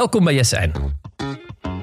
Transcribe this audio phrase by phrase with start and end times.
[0.00, 0.54] Welkom bij Yes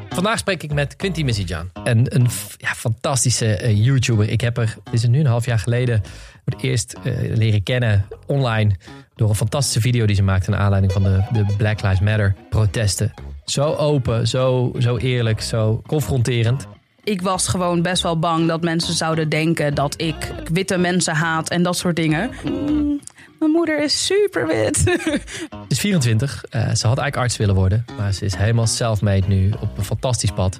[0.09, 1.69] Vandaag spreek ik met Quinty Missy-Jan.
[1.83, 4.29] Een, een ja, fantastische uh, YouTuber.
[4.29, 7.63] Ik heb er, is het nu een half jaar geleden, voor het eerst uh, leren
[7.63, 8.75] kennen online.
[9.15, 12.35] Door een fantastische video die ze maakte naar aanleiding van de, de Black Lives Matter
[12.49, 13.13] protesten.
[13.45, 16.67] Zo open, zo, zo eerlijk, zo confronterend
[17.07, 21.49] ik was gewoon best wel bang dat mensen zouden denken dat ik witte mensen haat
[21.49, 22.31] en dat soort dingen.
[22.43, 22.99] Mm,
[23.39, 24.77] mijn moeder is super wit.
[24.85, 25.19] Ze
[25.67, 26.43] is 24.
[26.49, 27.85] Uh, ze had eigenlijk arts willen worden.
[27.97, 30.59] Maar ze is helemaal self-made nu op een fantastisch pad.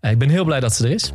[0.00, 1.12] Uh, ik ben heel blij dat ze er is.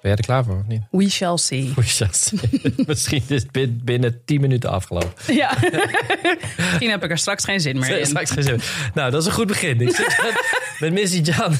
[0.00, 0.82] Ben jij er klaar voor of niet?
[0.90, 1.72] We shall see.
[1.76, 2.38] We shall see.
[2.86, 5.34] Misschien is het binnen 10 minuten afgelopen.
[5.34, 5.56] Ja.
[6.56, 8.06] Misschien heb ik er straks geen zin meer in.
[8.06, 8.60] Straks geen zin
[8.94, 9.80] Nou, dat is een goed begin.
[9.80, 10.34] Ik zit
[10.80, 11.52] met Missy Jan,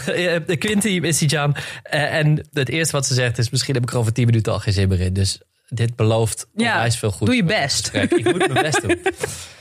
[0.47, 1.57] de Quinty, Missy Jan.
[1.95, 3.51] Uh, en het eerste wat ze zegt is...
[3.51, 5.13] misschien heb ik er over 10 minuten al geen zin meer in.
[5.13, 7.27] Dus dit belooft onwijs veel goed.
[7.27, 7.91] Doe je best.
[7.95, 8.99] Ik moet mijn best doen.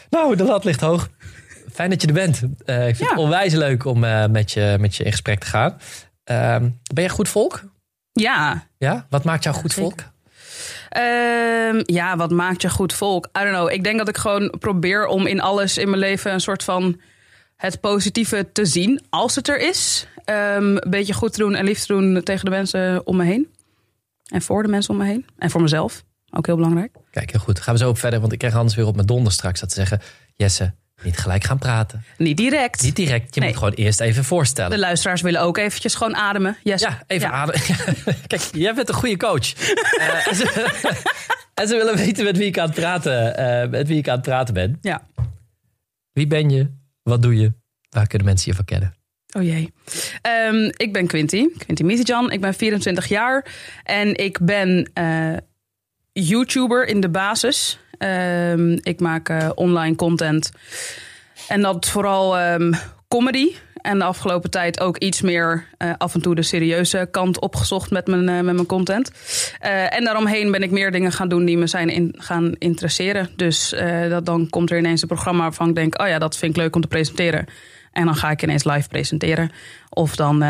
[0.10, 1.10] nou, de lat ligt hoog.
[1.74, 2.42] Fijn dat je er bent.
[2.66, 5.48] Uh, ik vind het onwijs leuk om uh, met, je, met je in gesprek te
[5.48, 5.78] gaan.
[6.32, 6.56] Uh,
[6.94, 7.64] ben je goed volk?
[8.20, 8.68] Ja.
[8.78, 9.06] Ja?
[9.10, 10.00] Wat maakt jou goed volk?
[10.98, 13.26] Uh, ja, wat maakt je goed volk?
[13.26, 13.72] I don't know.
[13.72, 17.00] Ik denk dat ik gewoon probeer om in alles in mijn leven een soort van
[17.56, 20.08] het positieve te zien als het er is.
[20.26, 23.24] Um, een beetje goed te doen en lief te doen tegen de mensen om me
[23.24, 23.48] heen.
[24.26, 25.26] En voor de mensen om me heen.
[25.38, 26.04] En voor mezelf.
[26.30, 26.96] Ook heel belangrijk.
[27.12, 27.60] Kijk, heel goed.
[27.60, 28.20] Gaan we zo op verder.
[28.20, 30.02] Want ik krijg anders weer op mijn donder straks dat ze zeggen...
[30.36, 30.74] Jesse,
[31.04, 32.04] niet gelijk gaan praten.
[32.18, 32.82] Niet direct.
[32.82, 33.36] Niet direct.
[33.36, 34.72] Je moet gewoon eerst even voorstellen.
[34.72, 36.58] De luisteraars willen ook eventjes gewoon ademen.
[36.64, 36.82] Yes.
[36.82, 37.62] Ja, even ademen.
[38.28, 39.54] Kijk, jij bent een goede coach.
[39.62, 40.72] uh, en, ze,
[41.54, 44.16] en, ze, willen weten met wie ik aan het praten, uh, met wie ik aan
[44.16, 44.78] het praten ben.
[44.82, 45.08] Ja.
[46.12, 46.72] Wie ben je?
[47.04, 47.54] Wat doe je?
[47.90, 48.96] Waar kunnen mensen je van kennen?
[49.36, 49.74] Oh jee.
[50.48, 52.32] Um, ik ben Quinty, Quinty Misijan.
[52.32, 53.46] Ik ben 24 jaar
[53.84, 55.38] en ik ben uh,
[56.12, 57.80] YouTuber in de basis.
[58.00, 60.52] Um, ik maak uh, online content
[61.48, 62.74] en dat vooral um,
[63.08, 63.56] comedy.
[63.82, 67.92] En de afgelopen tijd ook iets meer uh, af en toe de serieuze kant opgezocht
[67.92, 69.12] met mijn, met mijn content.
[69.90, 73.30] en daaromheen ben ik meer dingen gaan doen die me zijn in, gaan interesseren.
[73.36, 73.74] Dus
[74.10, 76.62] dat, dan komt er ineens een programma waarvan ik denk: oh ja, dat vind ik
[76.62, 77.46] leuk om te presenteren.
[77.92, 79.52] En dan ga ik ineens live presenteren.
[79.90, 80.44] Of dan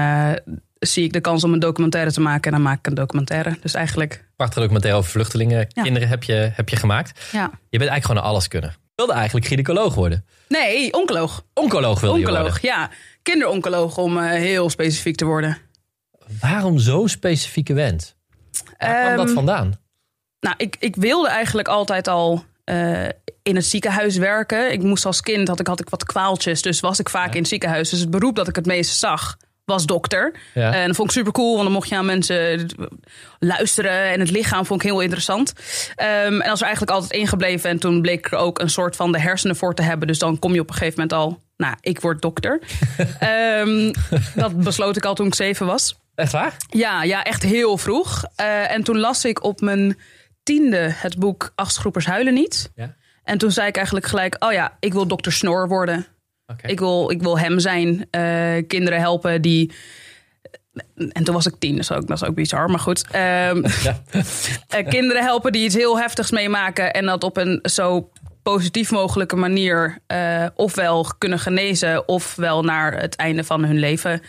[0.79, 3.57] zie ik de kans om een documentaire te maken en dan maak ik een documentaire.
[3.61, 4.25] Dus eigenlijk.
[4.35, 5.83] Prachtige documentaire over vluchtelingen, ja.
[5.83, 7.19] kinderen heb je, heb je gemaakt.
[7.31, 7.51] Ja.
[7.69, 8.69] Je bent eigenlijk gewoon alles kunnen.
[8.69, 10.25] Je wilde eigenlijk gynaecoloog worden.
[10.47, 11.43] Nee, oncoloog.
[11.53, 12.69] Oncoloog wilde oncoloog, je worden.
[12.69, 12.89] ja.
[13.21, 15.57] Kinderoncoloog om uh, heel specifiek te worden.
[16.39, 18.15] Waarom zo'n specifieke wens?
[18.77, 19.79] Waar kwam um, dat vandaan?
[20.39, 23.05] Nou, ik, ik wilde eigenlijk altijd al uh,
[23.44, 24.71] in het ziekenhuis werken.
[24.71, 27.33] Ik moest als kind, had ik, had ik wat kwaaltjes, dus was ik vaak ja.
[27.33, 27.89] in het ziekenhuis.
[27.89, 30.33] Dus het beroep dat ik het meest zag, was dokter.
[30.53, 30.73] Ja.
[30.73, 32.69] En dat vond ik super cool, want dan mocht je aan mensen
[33.39, 34.11] luisteren.
[34.11, 35.53] En het lichaam vond ik heel interessant.
[35.97, 37.69] Um, en als er eigenlijk altijd ingebleven.
[37.69, 40.07] En toen bleek er ook een soort van de hersenen voor te hebben.
[40.07, 42.61] Dus dan kom je op een gegeven moment al, nou, ik word dokter.
[43.59, 43.91] um,
[44.35, 46.00] dat besloot ik al toen ik zeven was.
[46.16, 46.56] Echt waar?
[46.69, 48.23] Ja, ja echt heel vroeg.
[48.41, 49.97] Uh, en toen las ik op mijn
[50.44, 52.72] tiende het boek Achtgroepers huilen niet.
[52.75, 52.95] Ja.
[53.23, 56.06] En toen zei ik eigenlijk gelijk, oh ja, ik wil dokter Snor worden.
[56.52, 56.72] Okay.
[56.72, 58.08] Ik, wil, ik wil hem zijn.
[58.12, 59.72] Uh, kinderen helpen die...
[60.96, 63.06] En toen was ik tien, dus ook, dat is ook bizar, maar goed.
[63.06, 63.12] Um,
[63.84, 64.02] ja.
[64.78, 66.94] uh, kinderen helpen die iets heel heftigs meemaken...
[66.94, 68.09] en dat op een zo
[68.44, 69.97] positief mogelijke manier...
[70.07, 72.07] Uh, ofwel kunnen genezen...
[72.07, 74.22] ofwel naar het einde van hun leven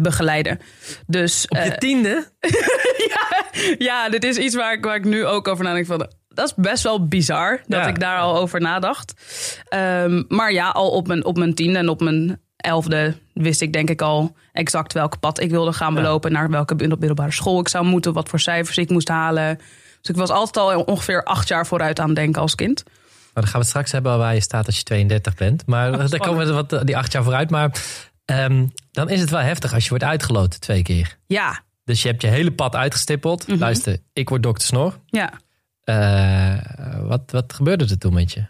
[0.00, 0.60] begeleiden.
[1.06, 2.26] Dus, op je tiende?
[3.14, 3.44] ja,
[3.78, 6.54] ja, dit is iets waar ik, waar ik nu ook over nadenk van dat is
[6.56, 7.86] best wel bizar dat Ja.
[7.86, 9.14] ik daar al over nadacht.
[9.68, 13.72] Ehm, maar ja, al op mijn, op mijn tiende en op mijn elfde wist ik
[13.72, 16.32] denk ik al exact welk pad ik wilde gaan belopen.
[16.32, 19.56] Naar welke middelbare school ik zou moeten, wat voor cijfers ik moest halen.
[20.00, 22.82] Dus ik was altijd al ongeveer acht jaar vooruit aan het denken als kind.
[22.84, 25.66] Maar dan gaan we het straks hebben waar je staat als je 32 bent.
[25.66, 27.50] Maar Oh, daar komen we wat, eh, die acht jaar vooruit.
[27.50, 27.70] Maar
[28.24, 31.16] ehm, dan is het wel heftig als je wordt uitgeloten twee keer.
[31.26, 33.46] Ja, Dus je hebt je hele pad uitgestippeld.
[33.48, 33.58] Mhm.
[33.58, 34.98] Luister, ik word dokter Snor.
[35.06, 35.30] ja.
[35.88, 36.54] Eh,
[37.02, 38.44] wat, wat gebeurde er toen met je?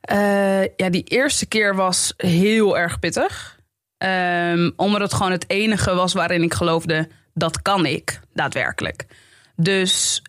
[0.00, 3.60] Eh, ja, die eerste keer was heel erg pittig.
[3.98, 9.06] Ehm, omdat het gewoon het enige was waarin ik geloofde, dat kan ik daadwerkelijk.
[9.56, 10.22] Dus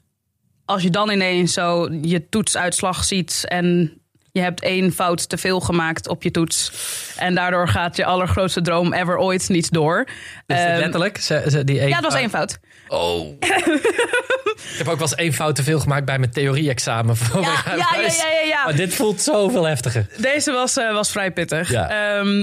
[0.65, 3.97] als je dan ineens zo je toetsuitslag ziet en
[4.31, 6.71] je hebt één fout te veel gemaakt op je toets.
[7.17, 10.03] En daardoor gaat je allergrootste droom ever ooit niet door.
[10.07, 11.17] Is het Ehm, letterlijk?
[11.17, 12.59] Ze, ze, die één ja, dat was één fout.
[12.87, 13.27] Oh.
[14.71, 17.15] ik heb ook wel eens één fout te veel gemaakt bij mijn theorie-examen.
[17.17, 18.63] voor Ja, mijn ja, ja, ja, ja, ja.
[18.63, 20.07] Maar dit voelt zoveel heftiger.
[20.17, 21.71] Deze was, eh, was vrij pittig.
[21.71, 21.89] Ja.
[21.89, 22.37] Ehm,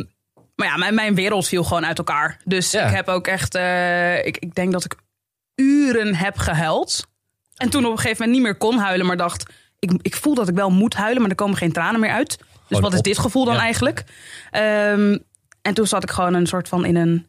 [0.56, 2.38] maar ja, mijn, mijn wereld viel gewoon uit elkaar.
[2.44, 2.86] Dus Ja.
[2.86, 3.54] ik heb ook echt...
[3.54, 4.94] eh, ik, ik denk dat ik
[5.54, 7.06] uren heb gehuild.
[7.56, 9.52] En toen op een gegeven moment niet meer kon huilen, maar dacht...
[9.78, 12.38] Ik, ik voel dat ik wel moet huilen, maar er komen geen tranen meer uit.
[12.66, 13.60] Gewoon wat is dit gevoel dan Ja.
[13.60, 14.04] eigenlijk?
[14.50, 15.18] Ehm,
[15.62, 17.26] en toen zat ik gewoon een soort van in een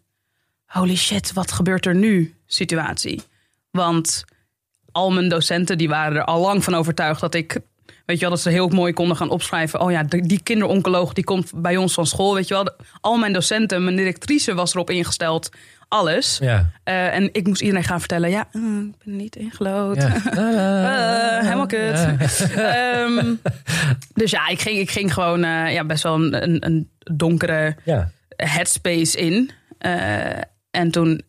[0.71, 3.21] holy shit, wat gebeurt er nu situatie.
[3.71, 4.23] Want
[4.91, 7.59] al mijn docenten die waren er al lang van overtuigd dat ik,
[8.05, 9.81] weet je wel, dat ze heel mooi konden gaan opschrijven.
[9.81, 12.73] Oh ja, die kinderoncoloog die komt bij ons van school, weet je wel.
[13.01, 15.49] Al mijn docenten, mijn directrice was erop ingesteld,
[15.87, 16.37] alles.
[16.41, 16.71] Ja.
[16.83, 19.95] Eh, en ik moest iedereen gaan vertellen, ja, eh, ik ben niet ingelood.
[19.95, 20.13] ja.
[21.31, 21.99] Eh, helemaal kut.
[22.55, 23.35] Ehm,
[24.13, 25.39] dus ja, ik ging, ik ging gewoon
[25.71, 28.11] ja, best wel een, een, een donkere ja.
[28.35, 29.51] headspace in.
[30.71, 31.21] En toen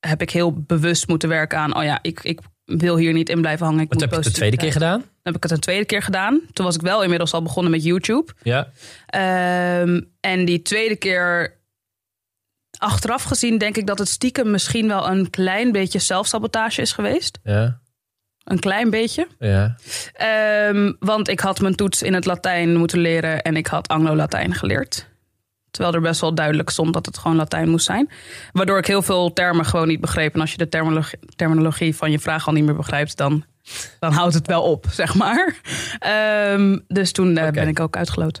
[0.00, 1.76] heb ik heel bewust moeten werken aan...
[1.76, 3.80] oh ja, ik, ik wil hier niet in blijven hangen.
[3.82, 4.98] Ik Wat heb je het de tweede keer gedaan?
[4.98, 6.40] Dan heb ik het een tweede keer gedaan.
[6.52, 8.32] Toen was ik wel inmiddels al begonnen met YouTube.
[8.42, 8.70] Ja.
[9.06, 11.58] Ehm, en die tweede keer...
[12.78, 17.38] Achteraf gezien denk ik dat het stiekem misschien wel een klein beetje zelfsabotage is geweest.
[17.42, 17.80] Ja.
[18.44, 19.26] Een klein beetje.
[19.38, 19.76] Ja.
[20.12, 24.54] Ehm, want ik had mijn toets in het Latijn moeten leren en ik had Anglo-Latijn
[24.54, 25.08] geleerd.
[25.70, 28.10] Terwijl er best wel duidelijk stond dat het gewoon Latijn moest zijn.
[28.52, 30.34] Waardoor ik heel veel termen gewoon niet begreep.
[30.34, 33.44] En als je de terminologie, terminologie van je vraag al niet meer begrijpt, dan,
[33.98, 35.60] dan houdt het wel op, zeg maar.
[35.98, 38.40] Ehm, dus toen eh, ben ik ook uitgeloot.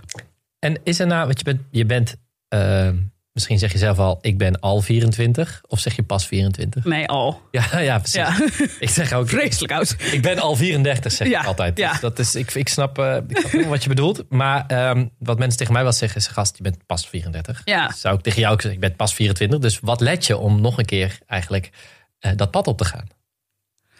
[0.58, 2.16] En is er nou, want je bent, je bent
[2.48, 2.96] ehm,
[3.40, 5.60] misschien zeg je zelf al, ik ben al 24.
[5.66, 6.84] Of zeg je pas 24?
[6.84, 7.40] Nee, al.
[7.50, 8.14] Ja, ja precies.
[8.14, 8.36] Ja,
[8.78, 9.96] Ik zeg ook, vreselijk oud.
[10.12, 11.78] ik ben al 34, zeg Ja, ik altijd.
[11.78, 11.90] ja.
[11.90, 14.24] Dus dat is, ik, ik, snap, eh, ik snap wat je bedoelt.
[14.28, 17.62] Maar ehm, wat mensen tegen mij wel zeggen is, gast, je bent pas 34.
[17.64, 17.92] Ja.
[17.92, 19.58] Zou ik tegen jou ook zeggen, ik ben pas 24.
[19.58, 21.70] Dus wat let je om nog een keer eigenlijk
[22.18, 23.08] eh, dat pad op te gaan?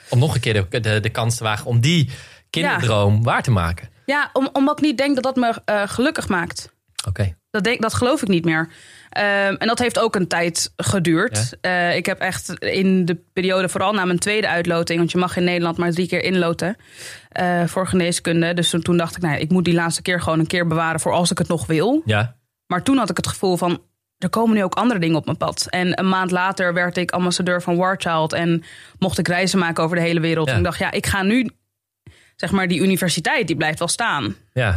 [0.08, 2.10] Om nog een keer de, de, de kans te wagen om die
[2.50, 3.88] kinderdroom waar te maken.
[4.06, 6.72] Ja, om, omdat ik niet denk dat dat me eh, gelukkig maakt.
[7.08, 7.34] Oké.
[7.50, 8.68] Dat, denk, dat geloof ik niet meer.
[9.10, 11.56] Ehm, en dat heeft ook een tijd geduurd.
[11.60, 14.98] Eh, ik heb echt in de periode, vooral na mijn tweede uitloting...
[14.98, 16.76] want je mag in Nederland maar drie keer inloten
[17.28, 18.54] eh, voor geneeskunde.
[18.54, 20.66] Dus toen, toen dacht ik, nou, ja, ik moet die laatste keer gewoon een keer
[20.66, 21.00] bewaren...
[21.00, 22.02] voor als ik het nog wil.
[22.04, 22.36] Ja.
[22.66, 23.82] Maar toen had ik het gevoel van,
[24.18, 25.66] er komen nu ook andere dingen op mijn pad.
[25.70, 28.32] En een maand later werd ik ambassadeur van Warchild...
[28.32, 28.62] en
[28.98, 30.46] mocht ik reizen maken over de hele wereld.
[30.46, 30.52] Ja.
[30.52, 31.50] En ik dacht, ja, ik ga nu...
[32.40, 34.76] Zeg maar, die universiteit, die blijft wel staan Ja.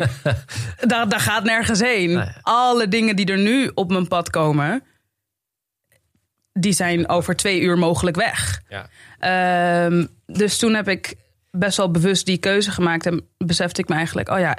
[0.90, 2.12] daar, daar gaat nergens heen.
[2.12, 2.38] Nou ja.
[2.42, 4.82] Alle dingen die er nu op mijn pad komen,
[6.52, 8.62] die zijn over twee uur mogelijk weg.
[8.68, 8.88] ja.
[9.18, 11.14] Ehm, dus toen heb ik
[11.50, 14.56] best wel bewust die keuze gemaakt en besefte ik me eigenlijk, oh ja,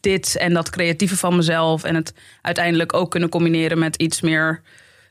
[0.00, 4.62] dit en dat creatieve van mezelf en het uiteindelijk ook kunnen combineren met iets meer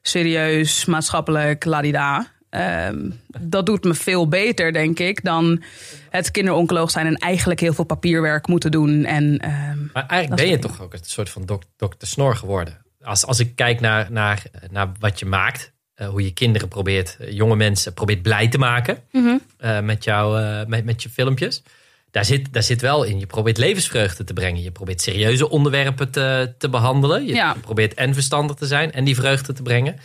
[0.02, 2.28] serieus, maatschappelijk, ladida.
[2.54, 3.10] Ehm,
[3.40, 5.64] dat doet me veel beter, denk ik, dan
[6.10, 9.06] het kinderoncoloog zijn en eigenlijk heel veel papierwerk moeten doen.
[9.06, 12.82] En ehm, Maar eigenlijk ben je toch ook een soort van dok dokter Snor geworden.
[13.02, 17.18] Als, als ik kijk naar, naar, naar wat je maakt, eh, hoe je kinderen probeert,
[17.20, 19.38] eh, jonge mensen probeert blij te maken Mhm.
[19.58, 21.64] eh, met, jou, met, met je filmpjes.
[22.12, 23.20] Daar zit, daar zit wel in.
[23.20, 24.62] Je probeert levensvreugde te brengen.
[24.62, 27.26] Je probeert serieuze onderwerpen te, te behandelen.
[27.26, 27.54] Je, Ja.
[27.54, 29.96] je probeert en verstandig te zijn en die vreugde te brengen.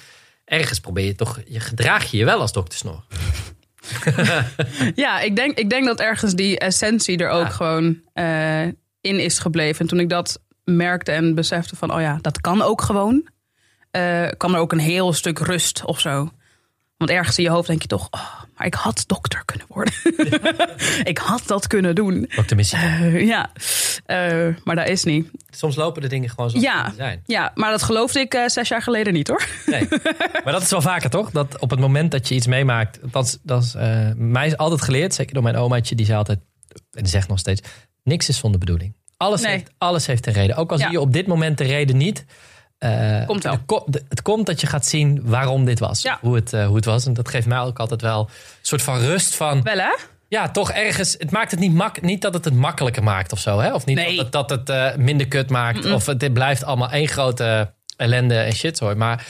[0.48, 3.04] Ergens probeer je toch, je gedraag je je wel als dokter Snor.
[4.94, 7.50] Ja, ik denk, ik denk dat ergens die essentie er ook Ja.
[7.50, 8.62] gewoon eh,
[9.00, 9.80] in is gebleven.
[9.80, 13.28] En toen ik dat merkte en besefte van, oh ja, dat kan ook gewoon.
[13.90, 16.30] eh, kwam er ook een heel stuk rust of zo.
[16.96, 19.94] Want ergens in je hoofd denk je toch, oh, maar ik had dokter kunnen worden.
[21.12, 22.30] ik had dat kunnen doen.
[22.34, 22.78] Dokter Missie.
[22.78, 23.50] Eh, ja,
[24.06, 25.30] Eh, maar dat is niet.
[25.50, 26.88] Soms lopen de dingen gewoon zoals Ja.
[26.88, 27.22] ze zijn.
[27.26, 29.48] Ja, maar dat geloofde ik eh, zes jaar geleden niet hoor.
[29.66, 29.88] Nee.
[30.44, 31.30] maar dat is wel vaker, toch?
[31.30, 32.98] Dat op het moment dat je iets meemaakt.
[33.12, 36.18] Dat is, dat is, eh, mij is altijd geleerd, zeker door mijn omaatje, die zei
[36.18, 36.38] altijd.
[36.68, 37.60] En die zegt nog steeds:
[38.02, 38.96] niks is zonder bedoeling.
[39.16, 39.52] Alles, Nee.
[39.52, 40.56] heeft, alles heeft een reden.
[40.56, 40.82] Ook al Ja.
[40.84, 42.24] zie je op dit moment de reden niet.
[42.78, 43.52] Eh, Komt wel.
[43.52, 46.02] de ko- de- het komt dat je gaat zien waarom dit was.
[46.02, 46.18] Ja.
[46.20, 47.06] Hoe, het, eh, hoe het was.
[47.06, 48.28] En dat geeft mij ook altijd wel een
[48.62, 49.62] soort van rust van.
[49.62, 49.94] Wel hè?
[50.28, 51.12] Ja, toch ergens.
[51.18, 53.58] Het maakt het niet mak niet dat het het makkelijker maakt of zo.
[53.60, 53.72] Hè?
[53.74, 54.16] Of niet Nee.
[54.16, 55.92] dat het, dat het eh, minder kut maakt.
[55.92, 58.96] Of het, dit blijft allemaal één grote ellende en shit hoor.
[58.96, 59.26] Maar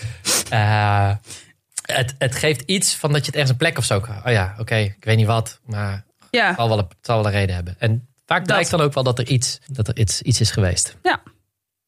[1.82, 4.00] het, het geeft iets van dat je het ergens een plek of zo.
[4.00, 5.60] kan- Oh ja, oké, ik weet niet wat.
[5.66, 6.46] Maar Ja.
[6.46, 7.74] het zal wel, een- het zal wel een reden hebben.
[7.78, 10.96] En vaak blijkt dan ook wel dat er iets, dat er iets, iets is geweest.
[11.02, 11.20] Ja.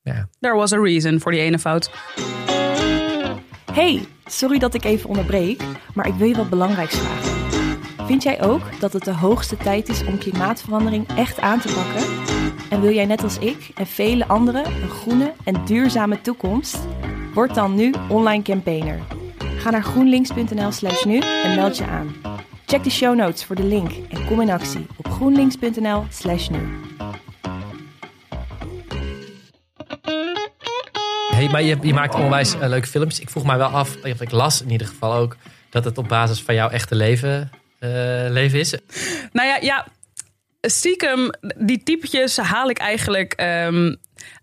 [0.02, 0.28] Ja.
[0.40, 1.90] There was a reason voor die ene fout.
[3.72, 5.62] Hey, sorry dat ik even onderbreek,
[5.94, 7.38] maar ik wil je wat belangrijks vragen.
[8.06, 12.18] Vind jij ook dat het de hoogste tijd is om klimaatverandering echt aan te pakken?
[12.70, 16.78] En wil jij net als ik en vele anderen een groene en duurzame toekomst?
[17.34, 18.98] Word dan nu online campaigner.
[19.38, 22.14] Ga naar groenlinks.nl/slash nu en meld je aan.
[22.66, 26.89] Check de show notes voor de link en kom in actie op groenlinks.nl/slash nu.
[31.40, 33.20] Hey, maar je, je maakt onwijs eh, leuke films.
[33.20, 35.36] Ik vroeg mij wel af, of ik las in ieder geval ook,
[35.70, 37.90] dat het op basis van jouw echte leven, eh,
[38.28, 38.74] leven is.
[39.32, 39.86] Nou ja, ja
[40.60, 43.94] stiekem, die typetjes haal ik eigenlijk ehm,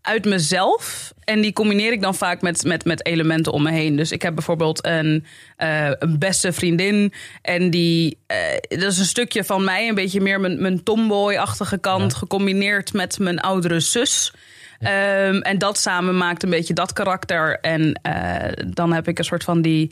[0.02, 1.14] uit mezelf.
[1.24, 3.96] En die combineer ik dan vaak met, met, met elementen om me heen.
[3.96, 5.26] Dus ik heb bijvoorbeeld een,
[5.58, 7.14] eh, een beste vriendin.
[7.42, 8.20] En die,
[8.68, 13.20] dat is een stukje van mij, een beetje meer mijn, mijn tomboy-achtige kant, gecombineerd met
[13.20, 14.32] mijn oudere zus.
[14.80, 17.60] Ehm, en dat samen maakt een beetje dat karakter.
[17.60, 19.92] En eh, dan heb ik een soort van die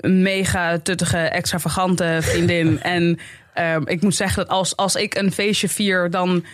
[0.00, 2.80] mega tuttige, extravagante vriendin.
[2.96, 3.18] en
[3.54, 6.44] ehm, ik moet zeggen dat als, als ik een feestje vier, dan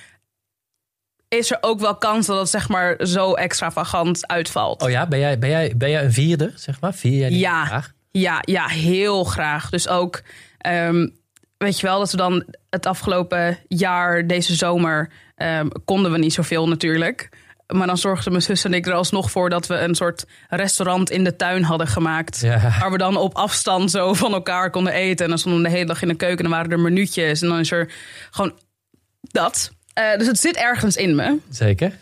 [1.29, 4.83] is er ook wel kans dat het zeg maar zo extravagant uitvalt.
[4.83, 6.95] Oh ja, ben jij, ben jij, ben jij een vierde, zeg maar?
[6.95, 7.65] Vier jij die Ja.
[7.65, 7.93] graag?
[8.11, 9.71] Ja, ja, heel graag.
[9.71, 10.23] Dus ook,
[10.59, 11.09] ehm,
[11.57, 15.11] weet je wel, dat we dan het afgelopen jaar, deze zomer,
[15.85, 17.29] konden we niet zoveel natuurlijk.
[17.71, 21.11] Maar dan zorgden mijn zus en ik er alsnog voor dat we een soort restaurant
[21.11, 22.41] in de tuin hadden gemaakt.
[22.41, 22.61] Ja.
[22.81, 25.25] Waar we dan op afstand zo van elkaar konden eten.
[25.25, 27.43] En dan stonden we de hele dag in de keuken en dan waren er minuutjes.
[27.43, 27.93] En dan is er
[28.31, 28.53] gewoon
[29.21, 29.73] dat.
[29.93, 31.39] Eh, dus het zit ergens in me.
[31.51, 31.93] Zeker.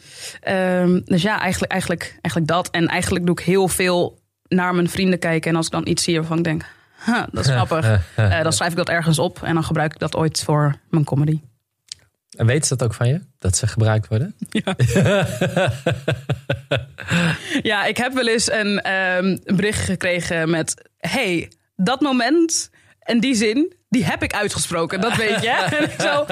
[0.40, 2.70] Ehm, dus ja, eigenlijk, eigenlijk, eigenlijk dat.
[2.70, 5.50] En eigenlijk doe ik heel veel naar mijn vrienden kijken.
[5.50, 6.64] En als ik dan iets zie waarvan ik denk,
[7.04, 7.86] huh, dat is grappig.
[8.16, 9.42] eh, dan schrijf ik dat ergens op.
[9.42, 11.40] En dan gebruik ik dat ooit voor mijn comedy.
[12.38, 13.20] En weten ze dat ook van je?
[13.38, 14.34] Dat ze gebruikt worden?
[17.62, 20.74] Ja, ik heb wel eens een ehm, bericht gekregen met...
[20.98, 25.00] hey, dat moment en die zin, die heb ik uitgesproken.
[25.00, 25.50] Dat weet je.
[25.76, 26.26] En ik zo,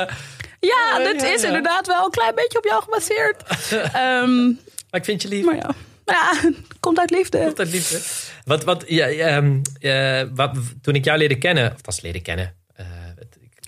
[0.60, 1.46] ja, dit ja, is ja.
[1.46, 3.42] inderdaad wel een klein beetje op jou gebaseerd.
[3.92, 4.46] Ehm,
[4.90, 5.44] Maar ik vind je lief.
[5.44, 5.75] maar ja,
[6.80, 7.38] komt uit liefde.
[7.38, 8.00] Komt uit liefde.
[8.44, 12.22] Wat, wat, ja, ehm, eh, wat, toen ik jou leerde kennen, of dat is leren
[12.22, 12.54] kennen.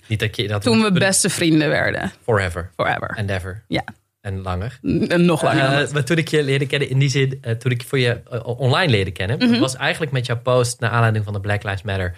[0.09, 2.11] Niet dat je dat Toen we beste vrienden werden.
[2.23, 2.69] Forever.
[2.75, 3.15] Forever.
[3.17, 3.63] And ever.
[3.67, 3.83] Ja,
[4.21, 4.79] En langer.
[5.07, 5.93] en nog langer dat.
[5.93, 8.59] maar toen ik je leerde kennen, in die zin, eh, toen ik voor je eh,
[8.59, 11.81] online leerde kennen, dat was eigenlijk met jouw post naar aanleiding van de Black Lives
[11.81, 12.15] Matter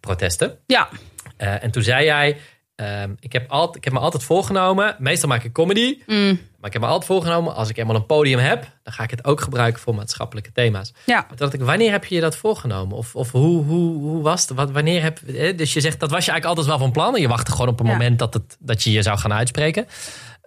[0.00, 0.58] protesten.
[0.66, 0.88] Ja,
[1.36, 2.36] en toen zei jij,
[2.74, 6.40] ehm, ik, heb altijd, ik heb me altijd voorgenomen, meestal maak ik comedy, Mm.
[6.58, 9.10] Maar ik heb me altijd voorgenomen, als ik eenmaal een podium heb, dan ga ik
[9.10, 10.92] het ook gebruiken voor maatschappelijke thema's.
[11.06, 11.26] ja.
[11.34, 12.96] Dacht ik, wanneer heb je je dat voorgenomen?
[12.96, 14.50] Of, of hoe, hoe, hoe was het?
[14.56, 15.20] Wat, wanneer heb,
[15.56, 17.14] dus je zegt, dat was je eigenlijk altijd wel van plan.
[17.14, 17.92] En je wachtte gewoon op een Ja.
[17.92, 19.86] moment dat, het, dat je je zou gaan uitspreken.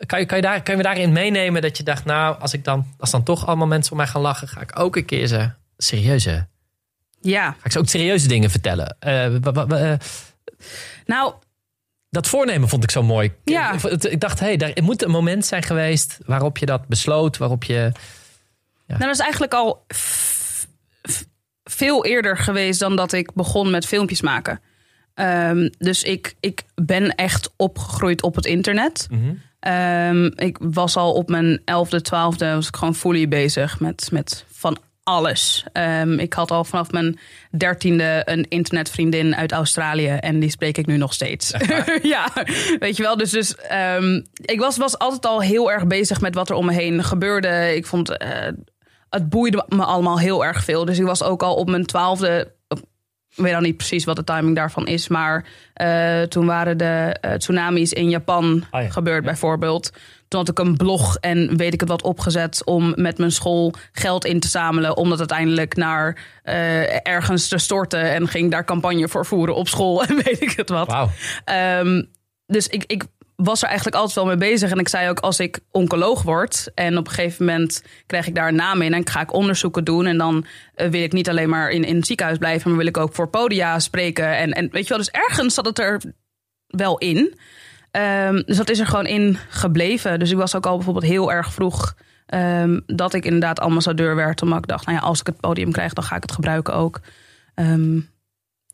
[0.06, 2.54] Kan je, kan, je daar, kan je me daarin meenemen dat je dacht, nou, als,
[2.54, 5.06] ik dan, als dan toch allemaal mensen om mij gaan lachen, ga ik ook een
[5.06, 6.48] keer ze serieuze,
[7.22, 8.96] Ja, ga ik ze ook serieuze dingen vertellen.
[9.00, 10.00] Eh, eh,
[11.06, 11.34] nou,
[12.12, 13.34] dat voornemen vond ik zo mooi.
[13.44, 13.74] Ja.
[13.90, 17.64] Ik, dacht, hé, hey, daar moet een moment zijn geweest waarop je dat besloot, waarop
[17.64, 17.92] je...
[18.88, 19.86] nou, dat is eigenlijk al
[21.64, 24.62] veel eerder geweest dan dat ik begon met filmpjes maken.
[25.14, 29.08] Ehm, dus ik, ik ben echt opgegroeid op het internet.
[29.12, 29.34] Mhm.
[29.60, 34.46] Ehm, ik was al op mijn 11e, 12e was ik gewoon fully bezig met, met
[34.52, 35.66] van alles.
[35.74, 37.20] Ehm, ik had al vanaf mijn
[37.58, 41.54] dertiende een internetvriendin uit Australië en die spreek ik nu nog steeds.
[42.02, 42.32] ja,
[42.80, 43.18] weet je wel.
[43.18, 46.66] Dus, dus ehm, ik was, was altijd al heel erg bezig met wat er om
[46.66, 47.76] me heen gebeurde.
[47.76, 48.30] Ik vond eh,
[49.10, 50.86] het boeide me allemaal heel erg veel.
[50.86, 52.54] Dus ik was ook al op mijn twaalfde.
[53.36, 55.08] Ik weet al niet precies wat de timing daarvan is.
[55.08, 58.90] Maar eh, toen waren de eh, tsunamis in Japan Ah ja.
[58.90, 59.92] gebeurd, bijvoorbeeld.
[60.32, 63.74] Toen had ik een blog en weet ik het wat opgezet om met mijn school
[63.92, 64.98] geld in te zamelen.
[64.98, 68.12] Om dat uiteindelijk naar eh, ergens te storten.
[68.12, 70.88] En ging daar campagne voor voeren op school en weet ik het wat.
[70.88, 71.10] Wauw.
[71.46, 72.04] Ehm,
[72.46, 73.04] dus ik, ik
[73.36, 74.72] was er eigenlijk altijd wel mee bezig.
[74.72, 76.72] En ik zei ook, als ik oncoloog word...
[76.76, 78.94] en op een gegeven moment krijg ik daar een naam in...
[78.94, 80.06] en ga ik onderzoeken doen...
[80.06, 82.70] en dan eh, wil ik niet alleen maar in, in het ziekenhuis blijven...
[82.70, 84.38] maar wil ik ook voor podia spreken.
[84.38, 86.02] En, en weet je wel, dus ergens zat het er
[86.68, 87.40] wel in.
[87.92, 90.20] Ehm, dus dat is er gewoon in gebleven.
[90.20, 91.96] Dus ik was ook al bijvoorbeeld heel erg vroeg...
[92.26, 94.42] ehm, dat ik inderdaad ambassadeur werd.
[94.42, 95.94] Omdat ik dacht, nou ja, als ik het podium krijg...
[95.94, 97.00] dan ga ik het gebruiken ook.
[97.56, 98.00] Ehm,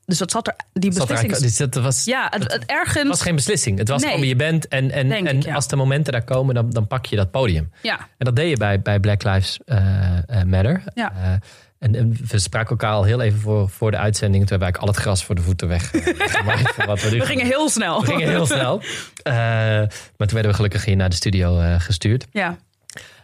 [0.05, 1.37] dus dat zat er, die Zat beslissing...
[1.37, 3.07] dus dat was, Ja, het, het ergens...
[3.07, 3.77] Was geen beslissing.
[3.77, 4.27] Het was Nee.
[4.27, 4.67] je bent.
[4.67, 5.55] En, en, en ik, ja.
[5.55, 7.71] als de momenten daar komen, dan, dan pak je dat podium.
[7.81, 10.83] Ja, En dat deed je bij, bij Black Lives eh, eh, Matter.
[10.93, 11.11] Ja.
[11.11, 11.31] Eh,
[11.79, 14.47] en, en we spraken elkaar al heel even voor, voor de uitzending.
[14.47, 15.93] Toen hebben we eigenlijk al het gras voor de voeten weg.
[15.93, 18.01] eh, we, we gingen heel snel.
[18.01, 18.81] we gingen heel snel.
[19.23, 22.25] Eh, maar toen werden we gelukkig hier naar de studio eh, gestuurd.
[22.31, 22.57] Ja,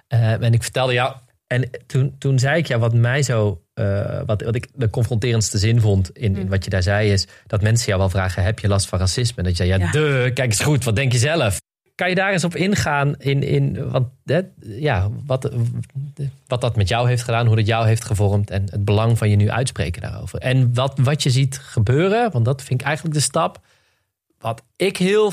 [0.08, 1.16] en ik vertelde jou.
[1.48, 3.62] En toen, toen zei ik jou wat mij zo.
[4.26, 7.62] wat, wat ik de confronterendste zin vond in, in wat je daar zei, is dat
[7.62, 9.38] mensen jou wel vragen: heb je last van racisme?
[9.38, 9.92] En dat je zei: ja, Ja.
[9.92, 11.58] de, kijk eens goed, wat denk je zelf?
[11.96, 13.16] Kan je daar eens op ingaan?
[13.18, 15.52] In, in, want, hè, ja, wat,
[16.48, 19.30] wat dat met jou heeft gedaan, hoe dat jou heeft gevormd en het belang van
[19.30, 20.40] je nu uitspreken daarover.
[20.40, 23.60] En wat, wat je ziet gebeuren, want dat vind ik eigenlijk de stap.
[24.40, 25.32] Wat ik heel.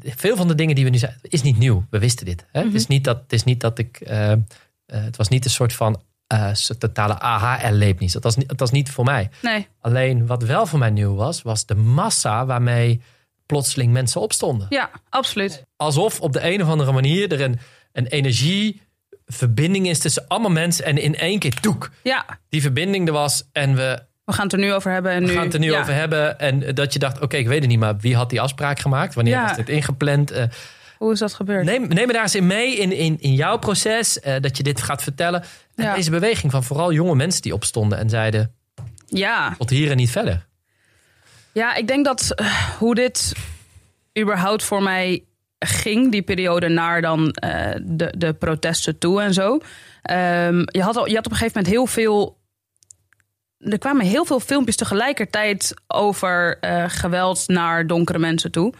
[0.00, 1.84] Veel van de dingen die we nu zeggen, is niet nieuw.
[1.90, 2.46] We wisten dit.
[2.52, 2.62] Hè?
[2.64, 4.00] het, is niet dat, het is niet dat ik.
[4.00, 4.38] eh, eh,
[4.86, 8.12] het was niet een soort van eh, totale aha-erlevenis.
[8.12, 9.30] Dat was, niet- dat was niet voor mij.
[9.42, 9.66] nee.
[9.80, 13.02] Alleen wat wel voor mij nieuw was, was de massa waarmee
[13.46, 14.66] plotseling mensen opstonden.
[14.70, 15.62] Ja, absoluut.
[15.76, 17.58] Alsof op de een of andere manier er een,
[17.92, 20.84] een energieverbinding is tussen allemaal mensen.
[20.84, 23.48] En in één keer, toek, Ja, die verbinding er was.
[23.52, 25.12] En we, we gaan het er nu over hebben.
[25.12, 25.80] En we nu, gaan het er nu ja.
[25.80, 26.38] over hebben.
[26.38, 29.14] En dat je dacht, oké, ik weet het niet, maar wie had die afspraak gemaakt?
[29.14, 29.46] Wanneer Ja.
[29.46, 30.30] was dit ingepland?
[30.30, 30.44] Eh,
[30.98, 31.64] Hoe is dat gebeurd?
[31.64, 34.20] neem, neem me daar eens in mee in, in, in jouw proces.
[34.20, 35.42] eh, dat je dit gaat vertellen.
[35.74, 35.94] En Ja.
[35.94, 38.54] deze beweging van vooral jonge mensen die opstonden en zeiden...
[39.06, 39.54] Ja.
[39.58, 40.46] tot hier en niet verder.
[41.52, 42.46] Ja, ik denk dat eh,
[42.78, 43.32] hoe dit
[44.18, 45.24] überhaupt voor mij
[45.58, 49.58] ging, die periode naar dan eh, de, de protesten toe en zo.
[50.02, 52.40] Ehm, je, had al, je had op een gegeven moment heel veel.
[53.58, 58.74] Er kwamen heel veel filmpjes tegelijkertijd over eh, geweld naar donkere mensen toe.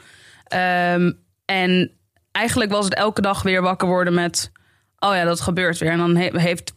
[0.45, 1.13] Ehm,
[1.45, 1.91] en
[2.33, 4.53] eigenlijk was het elke dag weer wakker worden met.
[4.99, 5.91] Oh ja, dat gebeurt weer.
[5.91, 6.73] En dan he- heeft,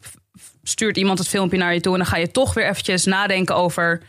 [0.64, 1.94] stuurt iemand het filmpje naar je toe.
[1.94, 4.02] En dan ga je toch weer eventjes nadenken over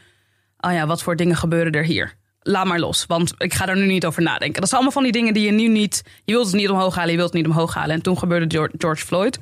[0.60, 2.14] oh ja, wat voor dingen gebeuren er hier?
[2.40, 4.60] Laat maar los, want ik ga er nu niet over nadenken.
[4.60, 6.02] Dat zijn allemaal van die dingen die je nu niet...
[6.24, 7.94] Je wilt het niet omhoog halen, je wilt het niet omhoog halen.
[7.94, 9.38] En toen gebeurde George, Floyd.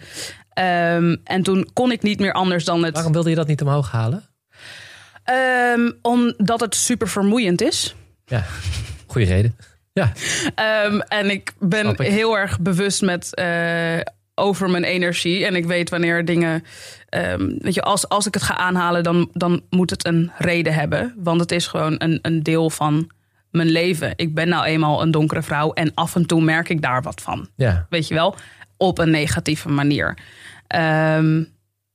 [0.53, 2.95] Ehm, en toen kon ik niet meer anders dan het...
[2.95, 4.29] Waarom wilde je dat niet omhoog halen?
[5.25, 7.95] Ehm, omdat het super vermoeiend is.
[8.27, 8.45] Ja,
[9.07, 9.57] goede reden.
[9.93, 10.13] Ja,
[10.55, 11.99] Ehm, en ik ben ik.
[11.99, 13.99] heel erg bewust met eh,
[14.35, 15.47] over mijn energie.
[15.47, 16.65] En ik weet wanneer dingen.
[17.09, 20.75] ehm, weet je, als, als ik het ga aanhalen, dan, dan moet het een reden
[20.75, 21.15] hebben.
[21.17, 23.11] Want het is gewoon een, een deel van
[23.51, 24.13] mijn leven.
[24.17, 25.73] Ik ben nou eenmaal een donkere vrouw.
[25.73, 27.49] En af en toe merk ik daar wat van.
[27.57, 27.87] ja.
[27.91, 28.35] Weet je wel?
[28.77, 30.19] Op een negatieve manier.
[30.67, 31.45] Ehm,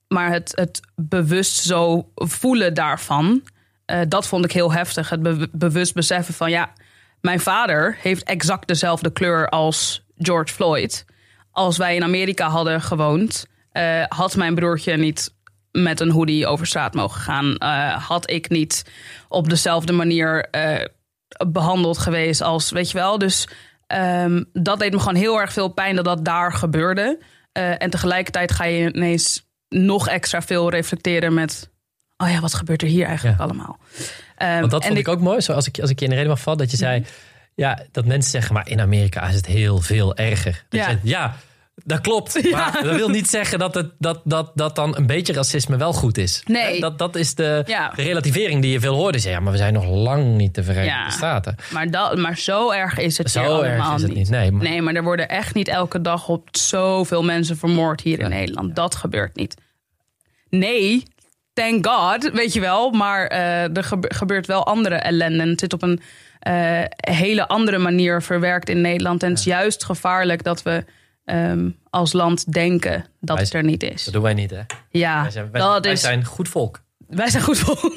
[0.08, 3.43] maar het, het bewust zo voelen daarvan,
[3.86, 5.10] eh, dat vond ik heel heftig.
[5.10, 6.74] Het be- bewust beseffen van ja,
[7.22, 11.05] mijn vader heeft exact dezelfde kleur als George Floyd.
[11.60, 15.34] Als wij in Amerika hadden gewoond, eh, had mijn broertje niet
[15.72, 17.56] met een hoodie over straat mogen gaan.
[17.58, 18.86] Eh, had ik niet
[19.28, 20.86] op dezelfde manier eh,
[21.48, 23.18] behandeld geweest als, weet je wel.
[23.18, 23.48] Dus
[23.88, 27.20] ehm, dat deed me gewoon heel erg veel pijn dat dat daar gebeurde.
[27.51, 31.69] En tegelijkertijd ga je ineens nog extra veel reflecteren met...
[32.17, 33.43] oh ja, wat gebeurt er hier eigenlijk Ja.
[33.43, 33.80] allemaal?
[34.36, 35.41] Ehm, Want dat vond ik ook mooi.
[35.41, 37.06] Zoals ik, als ik je in de reden mag vallen, dat je zei...
[37.56, 40.65] Ja, dat mensen zeggen, maar in Amerika is het heel veel erger.
[40.69, 40.89] Dat Ja.
[40.89, 41.36] je ja,
[41.86, 42.42] dat klopt.
[42.52, 45.94] Maar dat wil niet zeggen dat, het, dat, dat, dat dan een beetje racisme wel
[45.94, 46.42] goed is.
[46.46, 46.80] Nee.
[46.80, 47.92] Dat, dat is de, Ja.
[47.96, 49.13] de relativering die je veel hoort.
[49.13, 51.10] Dus ja, maar we zijn nog lang niet de Verenigde Ja.
[51.10, 51.56] Staten.
[51.72, 54.52] Maar, dat, maar zo erg is het Zo hier erg allemaal is het niet, nee,
[54.52, 58.30] maar- nee, maar er worden echt niet elke dag op zoveel mensen vermoord hier in
[58.30, 58.76] Nederland.
[58.76, 59.56] Dat gebeurt niet.
[60.50, 61.04] Nee,
[61.54, 62.92] thank God, weet je wel.
[62.92, 65.42] Maar eh, er gebe- gebeurt wel andere ellende.
[65.44, 66.02] En het zit op een
[66.39, 69.24] eh, hele andere manier verwerkt in Nederland.
[69.24, 70.86] En het is juist gevaarlijk dat we
[71.30, 74.04] ehm, als land denken dat Wij- het er niet is.
[74.04, 74.62] Dat doen wij niet, hè?
[74.89, 76.82] Ja, Wij zijn, wij, dat wij is zijn goed volk.
[77.08, 77.94] wij zijn goed volk.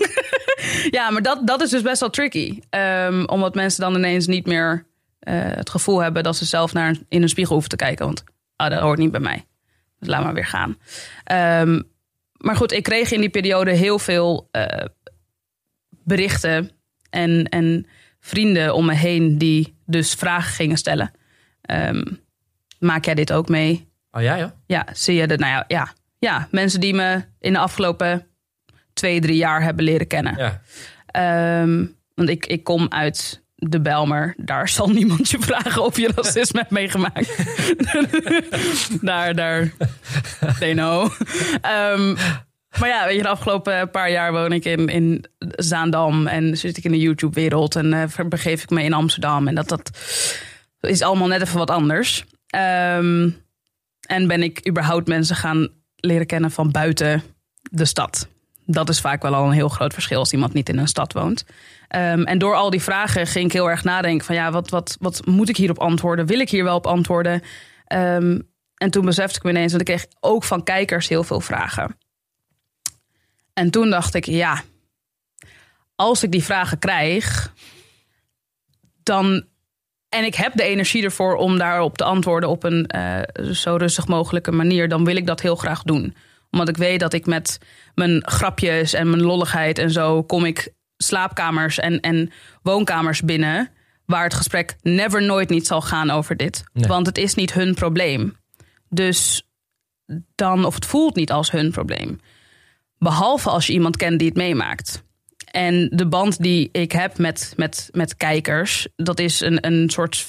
[0.99, 2.59] ja, maar dat, dat is dus best wel tricky.
[2.71, 4.87] Ehm, omdat mensen dan ineens niet meer
[5.19, 8.05] eh, het gevoel hebben dat ze zelf naar in een spiegel hoeven te kijken.
[8.07, 8.25] Want
[8.57, 9.45] ah, dat hoort niet bij mij.
[9.99, 10.77] Dus laat maar weer gaan.
[11.25, 11.81] Ehm,
[12.33, 14.85] maar goed, ik kreeg in die periode heel veel eh,
[15.91, 16.71] berichten
[17.11, 17.87] en, en
[18.21, 21.11] vrienden om me heen die dus vragen gingen stellen.
[22.83, 23.89] Maak jij dit ook mee?
[24.11, 24.55] Oh ja, ja.
[24.67, 25.39] Ja, zie je dat?
[25.39, 28.27] Nou ja, ja, ja, mensen die me in de afgelopen
[28.93, 30.37] twee, drie jaar hebben leren kennen.
[30.37, 30.61] ja.
[31.07, 34.35] Ehm, want ik, ik kom uit de Belmer.
[34.37, 37.37] Daar zal niemand je vragen of je racisme hebt meegemaakt.
[39.01, 39.73] daar, daar,
[40.59, 41.11] they know.
[41.61, 42.15] Ehm,
[42.79, 46.27] maar ja, weet je, de afgelopen paar jaar woon ik in, in Zaandam.
[46.27, 47.77] En zit ik in de YouTube-wereld.
[47.77, 49.49] En begeef ik me in Amsterdam.
[49.49, 49.91] En dat, dat
[50.81, 52.25] is allemaal net even wat anders.
[52.53, 53.31] Ehm,
[54.07, 57.23] en ben ik überhaupt mensen gaan leren kennen van buiten
[57.71, 58.29] de stad.
[58.67, 61.13] Dat is vaak wel al een heel groot verschil als iemand niet in een stad
[61.13, 61.45] woont.
[61.89, 64.97] Ehm, en door al die vragen ging ik heel erg nadenken van ja, wat, wat,
[65.01, 66.27] wat moet ik hierop antwoorden?
[66.27, 67.43] Wil ik hier wel op antwoorden?
[67.87, 68.39] Ehm,
[68.77, 71.99] en toen besefte ik me ineens, want ik kreeg ook van kijkers heel veel vragen.
[73.53, 74.63] En toen dacht ik, ja,
[75.95, 77.53] als ik die vragen krijg,
[79.03, 79.51] dan.
[80.13, 84.07] En ik heb de energie ervoor om daarop te antwoorden op een eh, zo rustig
[84.07, 86.15] mogelijke manier, dan wil ik dat heel graag doen.
[86.51, 87.59] Omdat ik weet dat ik met
[87.95, 92.31] mijn grapjes en mijn lolligheid en zo kom ik slaapkamers en, en
[92.63, 93.71] woonkamers binnen.
[94.07, 96.65] Waar het gesprek never nooit niet zal gaan over dit.
[96.73, 96.87] Nee.
[96.87, 98.37] Want het is niet hun probleem.
[98.89, 99.49] Dus
[100.35, 102.21] dan, of het voelt niet als hun probleem.
[102.99, 105.03] Behalve als je iemand kent die het meemaakt.
[105.53, 110.27] En de band die ik heb met, met, met kijkers, dat is een, een soort.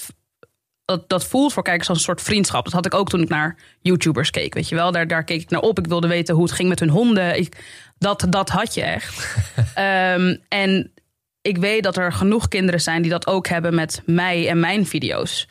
[0.86, 2.64] Dat, dat voelt voor kijkers als een soort vriendschap.
[2.64, 4.54] Dat had ik ook toen ik naar YouTubers keek.
[4.54, 5.80] Weet je wel, daar, daar keek ik naar op.
[5.80, 7.38] Ik wilde weten hoe het ging met hun honden.
[7.38, 7.58] Ik,
[7.98, 9.38] dat, dat had je echt.
[9.74, 10.94] Ehm, en
[11.42, 14.86] ik weet dat er genoeg kinderen zijn die dat ook hebben met mij en mijn
[14.86, 15.48] video's.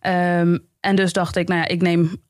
[0.00, 2.22] Ehm, en dus dacht ik, nou ja, ik neem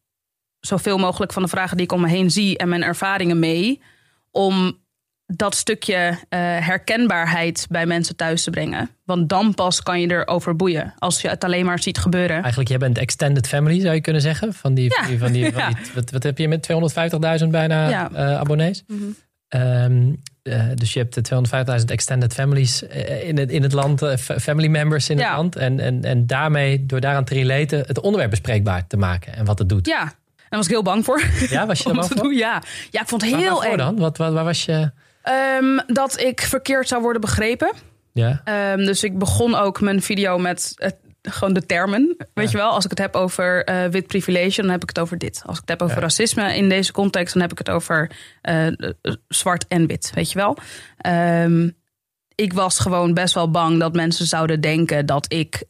[0.61, 3.83] zoveel mogelijk van de vragen die ik om me heen zie en mijn ervaringen mee.
[4.31, 4.85] Om
[5.27, 5.95] dat stukje
[6.29, 8.91] eh, herkenbaarheid bij mensen thuis te brengen.
[9.05, 10.95] Want dan pas kan je erover boeien.
[10.99, 12.37] Als je het alleen maar ziet gebeuren.
[12.37, 14.55] Eigenlijk, jij bent extended family, zou je kunnen zeggen.
[14.55, 15.19] Van die, Ja.
[15.19, 16.69] van die, van die, wat, wat heb je met
[17.43, 18.11] 250.000 bijna Ja.
[18.13, 18.85] eh, abonnees?
[18.87, 19.03] Mhm.
[19.49, 20.13] Ehm,
[20.43, 22.83] eh, dus je hebt de 250.000 extended families
[23.23, 25.27] in het, in het land, fa- family members in Ja.
[25.29, 25.57] het land.
[25.57, 29.59] En, en, en daarmee, door daaraan te relaten, het onderwerp bespreekbaar te maken en wat
[29.59, 29.87] het doet.
[29.87, 31.23] Ja, daar was ik heel bang voor.
[31.51, 32.17] Ja, was je er bang voor?
[32.23, 32.35] doen.
[32.35, 32.63] Ja.
[32.91, 33.77] ja, ik vond het Waar- heel waarvoor eng.
[33.79, 33.97] dan?
[33.99, 34.91] Wat, wat, waar was je?
[35.27, 37.73] Ehm, dat ik verkeerd zou worden begrepen.
[38.13, 42.17] Ja, Ehm, dus ik begon ook mijn video met het, gewoon de termen.
[42.35, 44.99] Weet je wel, als ik het heb over eh, wit privilege, dan heb ik het
[44.99, 45.43] over dit.
[45.47, 46.03] Als ik het heb over Ja.
[46.03, 48.11] racisme in deze context, dan heb ik het over
[48.43, 48.67] eh,
[49.29, 50.11] zwart en wit.
[50.15, 50.57] Weet je wel.
[50.97, 51.71] Ehm,
[52.35, 55.63] ik was gewoon best wel bang dat mensen zouden denken dat ik.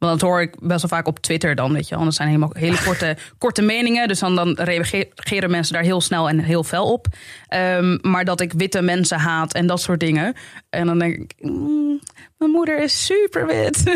[0.00, 1.96] Want dat hoor ik best wel vaak op Twitter dan, weet je.
[1.96, 4.08] Dat zijn helemaal hele korte, korte meningen.
[4.08, 7.06] Dus dan, dan reageren mensen daar heel snel en heel fel op.
[7.46, 10.34] Ehm, maar dat ik witte mensen haat en dat soort dingen.
[10.70, 12.00] En dan denk ik, mm,
[12.38, 13.78] mijn moeder is super wit.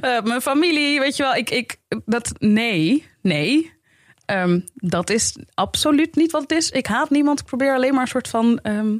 [0.00, 1.34] Eh, mijn familie, weet je wel.
[1.34, 3.72] Ik, ik, dat, nee, nee.
[4.24, 6.70] Ehm, dat is absoluut niet wat het is.
[6.70, 7.40] Ik haat niemand.
[7.40, 8.96] Ik probeer alleen maar een soort van ehm,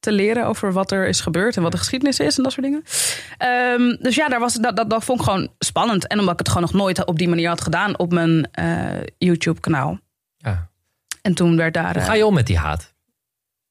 [0.00, 2.64] te leren over wat er is gebeurd en wat de geschiedenis is en dat soort
[2.66, 2.82] dingen.
[3.38, 6.06] Ehm, dus ja, daar was, dat, dat, dat vond ik gewoon spannend.
[6.06, 9.00] En omdat ik het gewoon nog nooit op die manier had gedaan op mijn eh,
[9.18, 9.98] YouTube-kanaal.
[10.36, 10.68] ja.
[11.22, 11.92] En toen werd daar.
[11.92, 12.92] Hoe eh, ga je om met die haat?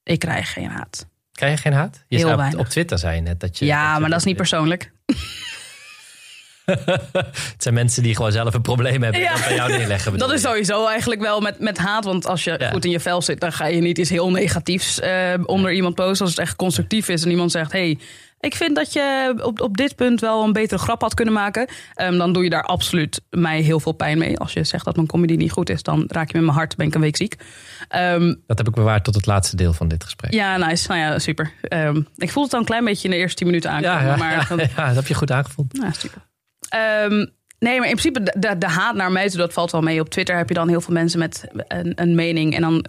[0.04, 1.08] ik krijg geen haat.
[1.32, 2.04] Krijg je geen haat?
[2.08, 2.60] Je Heel op, weinig.
[2.60, 3.66] op Twitter zei je net dat je...
[3.66, 4.92] ja, je- maar dat is niet persoonlijk.
[7.14, 10.18] Het zijn mensen die gewoon zelf een probleem hebben en dat bij jou neerleggen.
[10.18, 12.04] Dat is sowieso eigenlijk wel met, met haat.
[12.06, 12.70] Want als je Ja.
[12.70, 15.96] goed in je vel zit, dan ga je niet iets heel negatiefs eh, onder iemand
[15.96, 16.26] posten.
[16.26, 18.00] Als het echt constructief is en iemand zegt: hey,
[18.40, 21.68] ik vind dat je op, op dit punt wel een betere grap had kunnen maken.
[21.94, 24.38] Ehm, dan doe je daar absoluut mij heel veel pijn mee.
[24.38, 26.76] Als je zegt dat mijn comedy niet goed is, dan raak je met mijn hart,
[26.76, 27.36] ben ik een week ziek.
[27.88, 30.34] Ehm, Dat heb ik bewaard tot het laatste deel van dit gesprek.
[30.34, 30.88] ja, nice.
[30.88, 31.52] Nou ja, super.
[31.62, 33.98] Ehm, ik voel het al een klein beetje in de eerste tien minuten aankomen.
[34.02, 35.82] ja, ja, maar ja, ja, dat heb je goed aangevonden.
[35.84, 36.22] Ja, super.
[36.70, 37.26] Ehm,
[37.60, 40.00] nee, maar in principe de, de, de haat naar mij dat valt wel mee.
[40.00, 42.56] Op Twitter heb je dan heel veel mensen met een, een mening.
[42.56, 42.86] En dan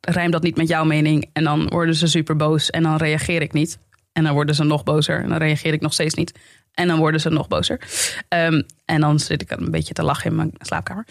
[0.00, 1.30] rijmt dat niet met jouw mening.
[1.32, 2.70] En dan worden ze super boos.
[2.70, 3.78] En dan reageer ik niet.
[4.12, 5.22] En dan worden ze nog bozer.
[5.22, 6.32] En dan reageer ik nog steeds niet.
[6.74, 7.80] En dan worden ze nog bozer.
[8.28, 11.06] Ehm, en dan zit ik een beetje te lachen in mijn slaapkamer.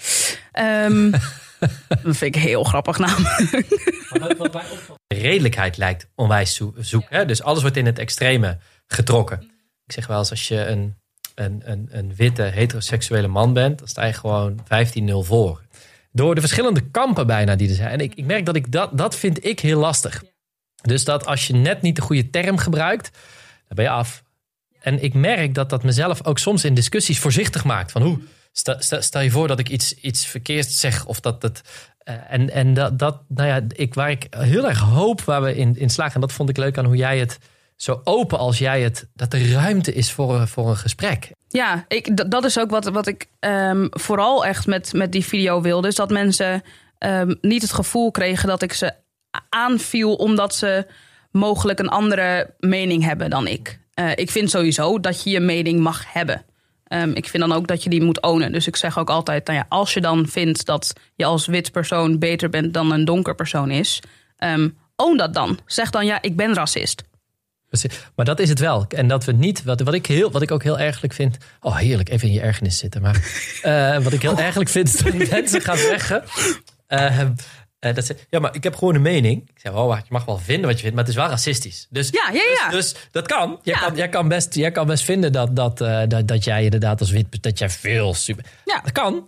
[0.51, 1.11] Ehm,
[2.03, 3.51] dat vind ik heel grappig namelijk.
[5.07, 7.05] De redelijkheid lijkt onwijs zo- zoek.
[7.09, 7.25] Hè?
[7.25, 9.41] Dus alles wordt in het extreme getrokken.
[9.85, 10.95] Ik zeg wel eens, als je een,
[11.35, 14.65] een, een, een witte heteroseksuele man bent, dan sta je gewoon 15-0
[15.05, 15.61] voor.
[16.11, 17.91] Door de verschillende kampen bijna die er zijn.
[17.91, 20.23] En ik, ik merk dat ik dat, dat vind ik heel lastig.
[20.81, 23.11] Dus dat als je net niet de goede term gebruikt,
[23.67, 24.23] dan ben je af.
[24.79, 27.91] En ik merk dat dat mezelf ook soms in discussies voorzichtig maakt.
[27.91, 28.19] Van hoe,
[28.51, 31.61] stel, stel, je voor dat ik iets, iets verkeerds zeg of dat het...
[31.97, 35.55] eh, en en dat, dat, nou ja, ik, waar ik heel erg hoop waar we
[35.55, 36.15] in, in slagen...
[36.15, 37.37] en dat vond ik leuk aan hoe jij het
[37.75, 39.07] zo open als jij het...
[39.13, 41.31] dat er ruimte is voor, een- voor een gesprek.
[41.49, 45.61] Ja, ik, dat is ook wat, wat ik ehm, vooral echt met, met die video
[45.61, 45.87] wilde.
[45.87, 46.63] Is dat mensen
[46.97, 48.93] ehm, niet het gevoel kregen dat ik ze
[49.49, 50.87] aanviel omdat ze
[51.31, 53.79] mogelijk een andere mening hebben dan ik.
[53.93, 56.45] Eh, ik vind sowieso dat je je mening mag hebben.
[56.85, 58.51] Ehm, ik vind dan ook dat je die moet ownen.
[58.51, 61.71] Dus ik zeg ook altijd, nou ja, als je dan vindt dat je als wit
[61.71, 64.01] persoon beter bent dan een donker persoon is,
[64.95, 65.59] own dat dan.
[65.65, 67.03] Zeg dan ja, ik ben racist.
[68.15, 68.85] Maar dat is het wel.
[68.87, 71.37] En dat we niet, wat, wat, ik, heel, wat ik ook heel ergelijk vind.
[71.61, 73.01] Oh, heerlijk, even in je ergernis zitten.
[73.01, 73.15] Maar
[73.61, 76.23] eh, wat ik heel ergelijk vind, is dat mensen gaan zeggen.
[76.87, 77.19] eh,
[77.79, 79.49] eh, dat ze, ja, maar ik heb gewoon een mening.
[79.49, 81.87] Ik zeg, oh, je mag wel vinden wat je vindt, maar het is wel racistisch.
[81.89, 82.69] Dus, Ja, ja, ja.
[82.69, 83.59] Dus, dus dat kan.
[83.63, 86.99] Jij, kan, jij, kan best, jij kan best vinden dat, dat, dat, dat jij inderdaad
[86.99, 88.45] als wit, dat jij veel super.
[88.65, 88.81] Ja.
[88.83, 89.27] Dat kan.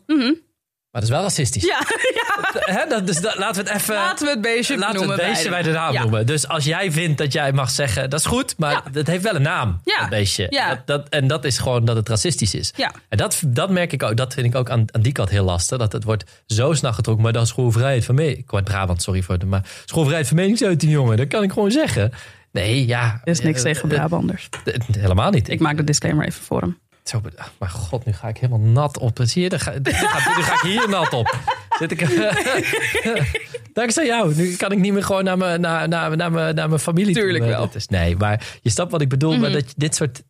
[0.97, 1.63] Maar dat is wel racistisch.
[1.63, 1.79] Ja,
[2.21, 2.73] ja.
[2.73, 3.95] Hè, dat, dus dat, laten we het even.
[3.95, 5.17] Laten we het beestje Laten we noemen.
[5.25, 6.01] het beestje bij de naam Ja.
[6.01, 6.25] noemen.
[6.25, 8.83] Dus als jij vindt dat jij mag zeggen, dat is goed, maar Ja.
[8.93, 9.99] het heeft wel een naam, Ja.
[9.99, 10.47] dat beestje.
[10.49, 10.69] Ja.
[10.69, 12.73] Dat, dat, en dat is gewoon dat het racistisch is.
[12.75, 12.91] Ja.
[13.09, 15.43] En dat, dat merk ik ook, dat vind ik ook aan, aan die kant heel
[15.43, 15.77] lastig.
[15.77, 18.37] Dat het wordt zo snel getrokken, maar dat is gewoon vrijheid van mening.
[18.37, 21.17] Ik word Brabant, sorry voor het, maar het is gewoon vrijheid van meningsuiting, jongen.
[21.17, 22.11] Dat kan ik gewoon zeggen.
[22.51, 23.21] Nee, ja.
[23.23, 24.49] Er is niks eh, tegen eh, Brabanders.
[24.65, 25.49] eh, helemaal niet.
[25.49, 26.77] Ik maak de disclaimer even voor hem.
[27.07, 29.19] Zo, be- ach, maar god, nu ga ik helemaal nat op.
[29.23, 29.57] Zie je, nu,
[30.43, 31.39] ga, ik hier nat op.
[31.79, 31.99] Zit ik,
[33.73, 34.35] Dankzij jou.
[34.35, 37.13] Nu kan ik niet meer gewoon naar mijn, naar, naar, naar mijn, naar mijn familie.
[37.15, 37.69] Tuurlijk wel.
[37.73, 39.37] is, nee, maar je snapt wat ik bedoel.
[39.37, 40.23] Maar dat dit soort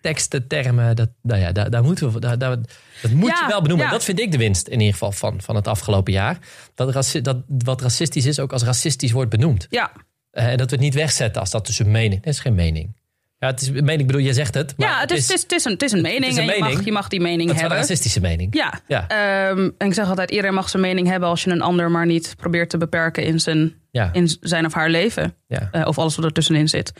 [0.00, 2.56] teksten, termen, dat, nou ja, daar, daar moeten we, daar, daar,
[3.02, 3.86] dat moet Ja, je wel benoemen.
[3.86, 3.92] ja.
[3.92, 6.38] Dat vind ik de winst in ieder geval van, van het afgelopen jaar.
[6.74, 9.66] Dat, dat wat racistisch is ook als racistisch wordt benoemd.
[9.70, 9.92] Ja,
[10.30, 12.22] Eh, en dat we het niet wegzetten als dat dus een mening.
[12.22, 12.96] Dat is geen mening.
[13.42, 14.74] Ja, het is een mening, ik bedoel, je zegt het.
[14.76, 16.42] Maar ja, het is, het, is, het, is een, het is een mening is een
[16.48, 16.84] en je mag, mening.
[16.86, 17.78] je mag die mening het is hebben.
[17.78, 18.54] een racistische mening.
[18.54, 19.08] Ja, Ja.
[19.08, 22.06] Ehm, en ik zeg altijd, iedereen mag zijn mening hebben als je een ander maar
[22.06, 25.34] niet probeert te beperken in zijn, Ja, in zijn of haar leven.
[25.46, 25.68] ja.
[25.72, 26.92] Eh, of alles wat er tussenin zit.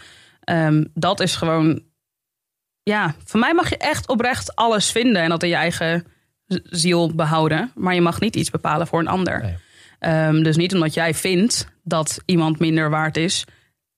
[0.45, 1.83] Ehm, dat is gewoon,
[2.83, 6.05] ja, voor mij mag je echt oprecht alles vinden en dat in je eigen
[6.65, 7.71] ziel behouden.
[7.75, 9.43] Maar je mag niet iets bepalen voor een ander.
[9.43, 9.55] Nee.
[9.99, 13.45] Ehm, dus niet omdat jij vindt dat iemand minder waard is,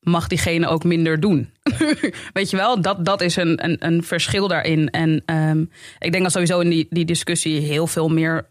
[0.04, 1.50] mag diegene ook minder doen.
[2.32, 4.90] Weet je wel, dat, dat is een, een, een verschil daarin.
[4.90, 5.60] En ehm,
[5.98, 8.46] ik denk dat sowieso in die, die discussie heel veel meer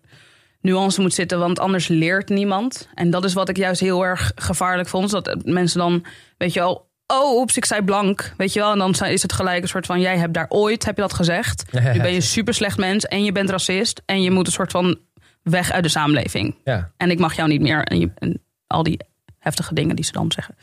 [0.61, 2.89] nuance moet zitten, want anders leert niemand.
[2.93, 5.09] En dat is wat ik juist heel erg gevaarlijk vond.
[5.09, 6.05] Dat mensen dan,
[6.37, 8.33] weet je wel, oh, oeps, ik zei blank.
[8.37, 10.85] Weet je wel, en dan is het gelijk een soort van, jij hebt daar ooit,
[10.85, 11.63] heb je dat gezegd.
[11.71, 14.01] Nu ben je een super slecht mens en je bent racist.
[14.05, 14.97] En je moet een soort van
[15.43, 16.55] weg uit de samenleving.
[16.63, 16.91] ja.
[16.97, 17.83] En ik mag jou niet meer.
[17.83, 18.99] En, je, en al die
[19.43, 20.55] heftige dingen die ze dan zeggen.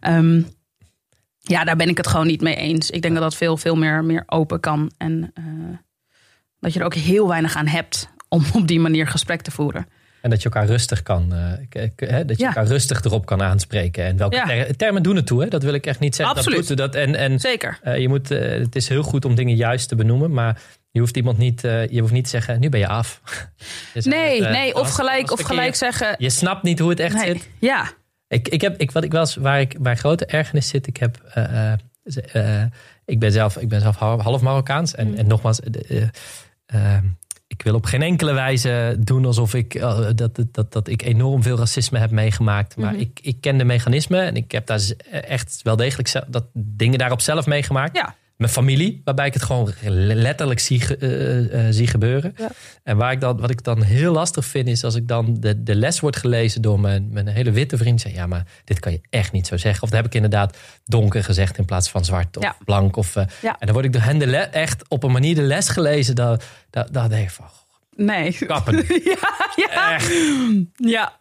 [0.00, 0.42] Ehm,
[1.40, 2.90] ja, daar ben ik het gewoon niet mee eens.
[2.90, 4.90] Ik denk dat dat veel, veel meer, meer open kan.
[4.98, 5.44] En eh,
[6.60, 9.86] dat je er ook heel weinig aan hebt om op die manier gesprek te voeren.
[10.22, 11.52] En dat je elkaar rustig kan, eh,
[12.26, 12.46] dat je Ja.
[12.46, 14.04] elkaar rustig erop kan aanspreken.
[14.04, 14.44] En welke Ja.
[14.46, 15.48] ter- termen doen het toe, hè?
[15.48, 16.36] dat wil ik echt niet zeggen.
[16.36, 16.68] Absoluut.
[16.68, 17.78] Dat dat, en en Zeker.
[17.82, 21.16] eh, je moet, het is heel goed om dingen juist te benoemen, maar je hoeft
[21.16, 23.20] iemand niet, je hoeft niet te zeggen, nu ben je af.
[23.94, 26.14] Nee, nee, of gelijk, of gelijk zeggen.
[26.18, 27.24] Je snapt niet hoe het echt Nee.
[27.26, 27.48] zit.
[27.58, 27.90] Ja,
[28.28, 31.16] Ik, ik heb, ik, wat ik was, waar ik bij grote ergernis zit, ik heb,
[31.34, 32.66] eh, eh, eh,
[33.04, 35.14] ik ben zelf, ik ben zelf half, Marokkaans en, Mm.
[35.14, 36.08] en nogmaals, eh, eh,
[36.66, 37.02] eh,
[37.46, 39.80] ik wil op geen enkele wijze doen alsof ik
[40.14, 43.00] dat, dat, dat ik enorm veel racisme heb meegemaakt, maar Mhm.
[43.00, 47.20] ik, ik ken de mechanismen en ik heb daar echt wel degelijk dat dingen daarop
[47.20, 47.96] zelf meegemaakt.
[47.96, 48.14] ja.
[48.36, 49.72] Mijn familie, waarbij ik het gewoon
[50.14, 52.34] letterlijk zie, ge- eh, eh, zie gebeuren.
[52.36, 52.48] Ja.
[52.82, 55.62] En waar ik dan, wat ik dan heel lastig vind, is als ik dan de,
[55.62, 58.00] de les wordt gelezen door mijn, mijn hele witte vriend.
[58.00, 59.82] Zeg, ja, maar dit kan je echt niet zo zeggen.
[59.82, 62.56] Of dan heb ik inderdaad donker gezegd in plaats van zwart of Ja.
[62.64, 62.96] blank.
[62.96, 63.56] Of, eh, Ja.
[63.58, 66.14] En dan word ik door hen de le- echt op een manier de les gelezen.
[66.14, 67.46] Dat, dat, dat denk ik van,
[67.96, 68.32] Nee.
[68.46, 68.74] kappen.
[69.04, 69.16] ja,
[69.56, 69.94] ja.
[69.94, 70.12] Echt.
[70.76, 71.18] ja.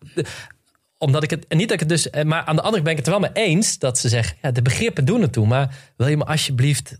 [0.98, 2.84] Omdat ik het, en niet dat ik het dus, eh, maar aan de andere kant
[2.84, 5.34] ben ik het er wel mee eens dat ze zeggen, ja, de begrippen doen het
[5.34, 5.48] toe.
[5.48, 6.98] Maar wil je me alsjeblieft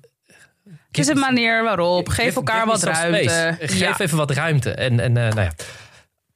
[0.88, 2.10] Het is een manier waarop.
[2.10, 3.18] Geef elkaar wat ruimte.
[3.30, 3.56] space.
[3.60, 4.00] Geef Ja.
[4.00, 4.72] even wat ruimte.
[4.72, 5.52] En, en eh, nou ja,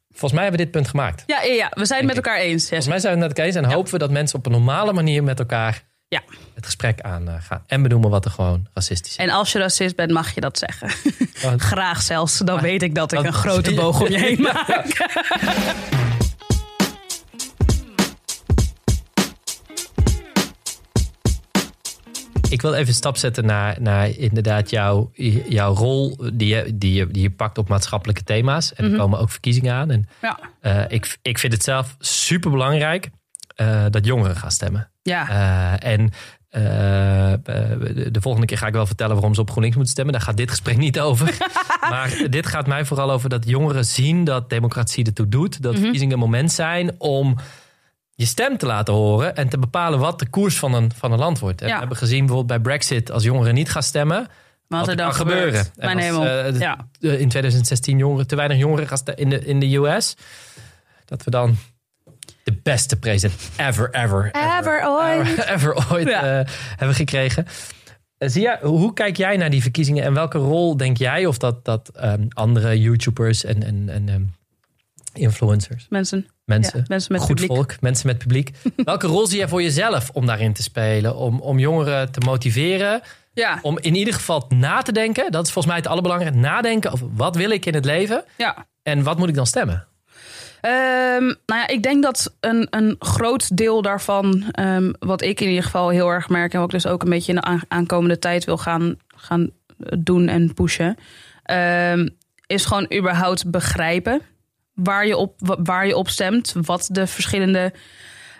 [0.10, 1.24] volgens mij hebben we dit punt gemaakt.
[1.26, 2.62] Ja, ja, ja, we zijn het met elkaar eens.
[2.62, 2.68] Yes.
[2.68, 4.94] Volgens mij zijn we het net eens en hopen we dat mensen op een normale
[4.94, 6.22] manier met elkaar Ja.
[6.56, 7.64] het gesprek aangaan.
[7.68, 9.16] En benoemen wat er gewoon racistisch is.
[9.18, 10.90] En als je racist bent, mag je dat zeggen.
[11.46, 12.38] Oh, Graag zelfs.
[12.38, 14.98] Dan weet ik dat ik een grote boog om je heen maak.
[22.50, 25.12] Ik wil even een stap zetten naar, naar inderdaad jouw,
[25.50, 28.74] jouw rol die je, die, je, die je pakt op maatschappelijke thema's.
[28.74, 29.00] En er Mhm.
[29.00, 29.92] komen ook verkiezingen aan.
[29.92, 30.40] En Ja.
[30.62, 33.10] eh, ik, ik vind het zelf super belangrijk
[33.90, 34.92] dat jongeren gaan stemmen.
[35.02, 35.30] Ja.
[35.82, 36.10] Eh, en
[36.50, 36.62] eh,
[37.44, 40.14] de, de volgende keer ga ik wel vertellen waarom ze op GroenLinks moeten stemmen.
[40.14, 41.38] Daar gaat dit gesprek niet over.
[41.90, 45.62] maar dit gaat mij vooral over dat jongeren zien dat democratie ertoe doet.
[45.62, 45.82] Dat Mhm.
[45.82, 47.36] verkiezingen een moment zijn om
[48.20, 49.36] je stem te laten horen.
[49.36, 51.62] En te bepalen wat de koers van een, van een land wordt.
[51.62, 51.74] En Ja.
[51.74, 54.28] We hebben gezien bijvoorbeeld bij Brexit als jongeren niet gaan stemmen.
[54.68, 55.66] Wat er dan gebeuren.
[55.76, 56.54] Mijn En als, hemel.
[56.54, 56.88] eh, ja.
[57.00, 60.16] eh, in 2016 jongeren, te weinig jongeren gaan stemmen in de, in de US.
[61.06, 61.56] Dat we dan
[62.44, 65.28] de beste president ever, ever, Ever ooit.
[65.28, 66.40] ever, ever ooit Ja.
[66.40, 67.46] eh, hebben gekregen.
[68.18, 71.66] Zie jij, hoe kijk jij naar die verkiezingen en welke rol denk jij of dat,
[71.66, 74.24] dat ehm, andere YouTubers en, en, en ehm,
[75.14, 76.28] influencers, Mensen.
[76.50, 77.52] Mensen, Ja, mensen met goed publiek.
[77.52, 81.16] volk, mensen met publiek, welke rol zie jij voor jezelf om daarin te spelen?
[81.16, 83.02] Om, om jongeren te motiveren,
[83.34, 83.60] Ja.
[83.62, 87.08] om in ieder geval na te denken, dat is volgens mij het allerbelangrijkste, nadenken over
[87.14, 88.66] wat wil ik in het leven ja.
[88.84, 89.88] en wat moet ik dan stemmen?
[90.62, 95.48] Ehm, nou ja, ik denk dat een, een groot deel daarvan, ehm, wat ik in
[95.48, 97.62] ieder geval heel erg merk en wat ik dus ook een beetje in de aan-
[97.68, 99.50] aankomende tijd wil gaan, gaan
[99.98, 100.98] doen en pushen,
[101.44, 102.08] ehm,
[102.48, 104.22] is gewoon überhaupt begrijpen
[104.84, 107.74] waar je op, wa- waar je op stemt, wat de verschillende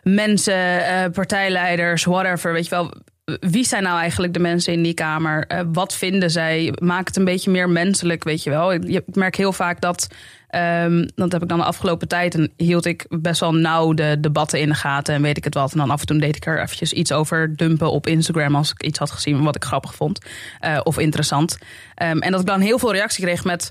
[0.04, 2.94] mensen, eh, partijleiders, whatever, weet je wel.
[3.40, 5.48] Wie zijn nou eigenlijk de mensen in die kamer?
[5.48, 6.74] Eh, wat vinden zij?
[6.82, 8.74] Maak het een beetje meer menselijk, weet je wel.
[8.74, 10.08] Ik, ik merk heel vaak dat
[10.50, 12.36] Ehm, dat heb ik dan de afgelopen tijd.
[12.36, 15.14] En hield ik best wel nauw de debatten in de gaten.
[15.16, 15.72] En weet ik het wat.
[15.72, 18.56] En dan af en toe deed ik er eventjes iets over dumpen op Instagram.
[18.56, 20.20] Als ik iets had gezien wat ik grappig vond.
[20.60, 21.58] eh, of interessant.
[21.96, 23.70] Ehm, en dat ik dan heel veel reactie kreeg met.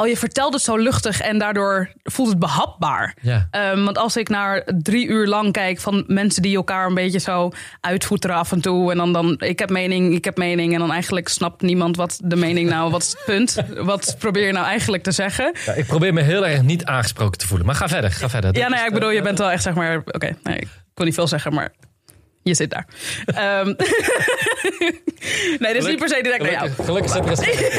[0.00, 3.14] Oh, je vertelt het zo luchtig en daardoor voelt het behapbaar.
[3.22, 3.48] Ja.
[3.50, 7.18] Ehm, want als ik naar drie uur lang kijk van mensen die elkaar een beetje
[7.18, 8.90] zo uitvoeteren af en toe.
[8.90, 10.72] En dan, dan ik heb mening, ik heb mening.
[10.72, 13.56] En dan eigenlijk snapt niemand wat de mening nou, wat is het punt?
[13.90, 15.54] Wat probeer je nou eigenlijk te zeggen?
[15.66, 18.56] Ja, ik probeer me heel erg niet aangesproken te voelen, maar ga verder, ga verder.
[18.56, 19.96] Ja, nou ja, ik bedoel, je bent wel echt zeg maar.
[19.96, 21.72] Oké, nee, ik wil niet veel zeggen, maar
[22.42, 22.86] je zit daar.
[23.26, 23.66] Ehm,
[25.58, 26.70] nee, dat is niet per se direct naar jou.
[26.70, 27.78] Gelukkig, het respect.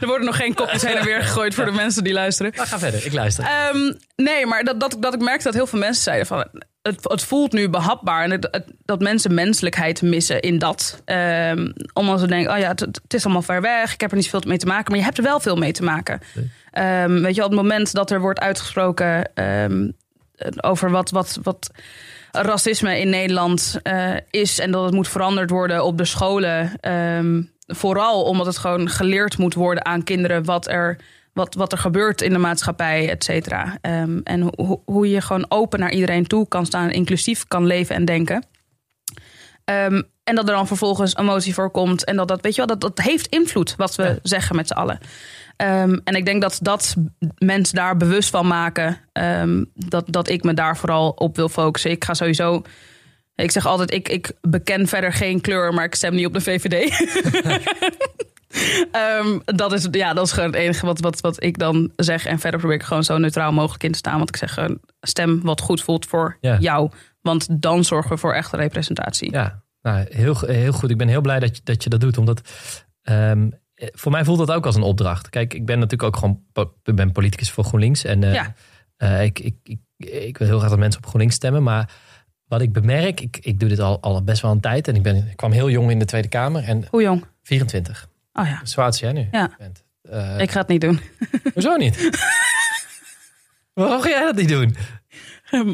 [0.00, 2.52] Er worden nog geen kopjes heen en weer gegooid voor de mensen die luisteren.
[2.56, 3.44] Maar ga verder, ik luister.
[3.44, 6.44] Ehm, nee, maar dat, dat, dat ik merkte dat heel veel mensen zeiden van...
[6.82, 11.00] Het, het voelt nu behapbaar en het, het- dat mensen menselijkheid missen in dat.
[11.04, 13.92] Ehm, omdat ze denken, oh ja, het, het is allemaal ver weg.
[13.92, 14.84] Ik heb er niet zoveel mee te maken.
[14.90, 16.20] Maar je hebt er wel veel mee te maken.
[17.22, 19.30] Weet je, op het moment dat er wordt uitgesproken
[20.60, 21.70] over wat, wat, wat
[22.34, 24.58] racisme in Nederland eh, is...
[24.58, 26.72] en dat het moet veranderd worden op de scholen...
[26.80, 30.44] ehm, vooral omdat het gewoon geleerd moet worden aan kinderen...
[30.44, 30.98] wat er,
[31.32, 33.78] wat, wat er gebeurt in de maatschappij, et cetera.
[33.80, 36.90] Ehm, en ho- ho- hoe je gewoon open naar iedereen toe kan staan...
[36.90, 38.44] inclusief kan leven en denken.
[39.64, 42.04] Ehm, en dat er dan vervolgens emotie voorkomt.
[42.04, 44.16] En dat dat, weet je wel, dat, dat heeft invloed wat we Ja.
[44.22, 44.98] zeggen met z'n allen.
[45.56, 46.96] Ehm, en ik denk dat dat
[47.38, 48.98] mensen daar bewust van maken.
[49.12, 51.90] ehm, dat, dat ik me daar vooral op wil focussen.
[51.90, 52.62] Ik ga sowieso.
[53.34, 56.40] Ik zeg altijd, ik, ik beken verder geen kleur, maar ik stem niet op de
[56.40, 56.90] VVD.
[58.92, 62.26] Ehm, dat, is, ja, dat is gewoon het enige wat, wat, wat ik dan zeg.
[62.26, 64.16] En verder probeer ik gewoon zo neutraal mogelijk in te staan.
[64.16, 66.90] Want ik zeg gewoon, stem wat goed voelt voor jou.
[67.20, 69.32] Want dan zorgen we voor echte representatie.
[69.32, 70.90] Ja, nou, heel, heel goed.
[70.90, 72.18] Ik ben heel blij dat je dat, je dat doet.
[72.18, 72.40] Omdat
[73.92, 75.30] voor mij voelt dat ook als een opdracht.
[75.30, 76.42] Kijk, ik ben natuurlijk ook gewoon
[76.84, 78.04] ik ben politicus voor GroenLinks.
[78.04, 78.54] En eh, Ja.
[78.96, 81.62] eh, ik, ik, ik, ik wil heel graag dat mensen op GroenLinks stemmen.
[81.62, 81.90] Maar
[82.44, 84.88] wat ik bemerk, ik, ik doe dit al, al best wel een tijd.
[84.88, 86.64] En ik, ben, ik kwam heel jong in de Tweede Kamer.
[86.64, 87.24] En Hoe jong?
[87.42, 88.08] 24.
[88.32, 89.50] Oh ja, Zo jij nu Ja.
[89.58, 89.84] bent.
[90.02, 91.00] Eh, ik ga het niet doen.
[91.54, 92.10] Hoezo niet?
[93.74, 94.76] Waarom ga jij dat niet doen?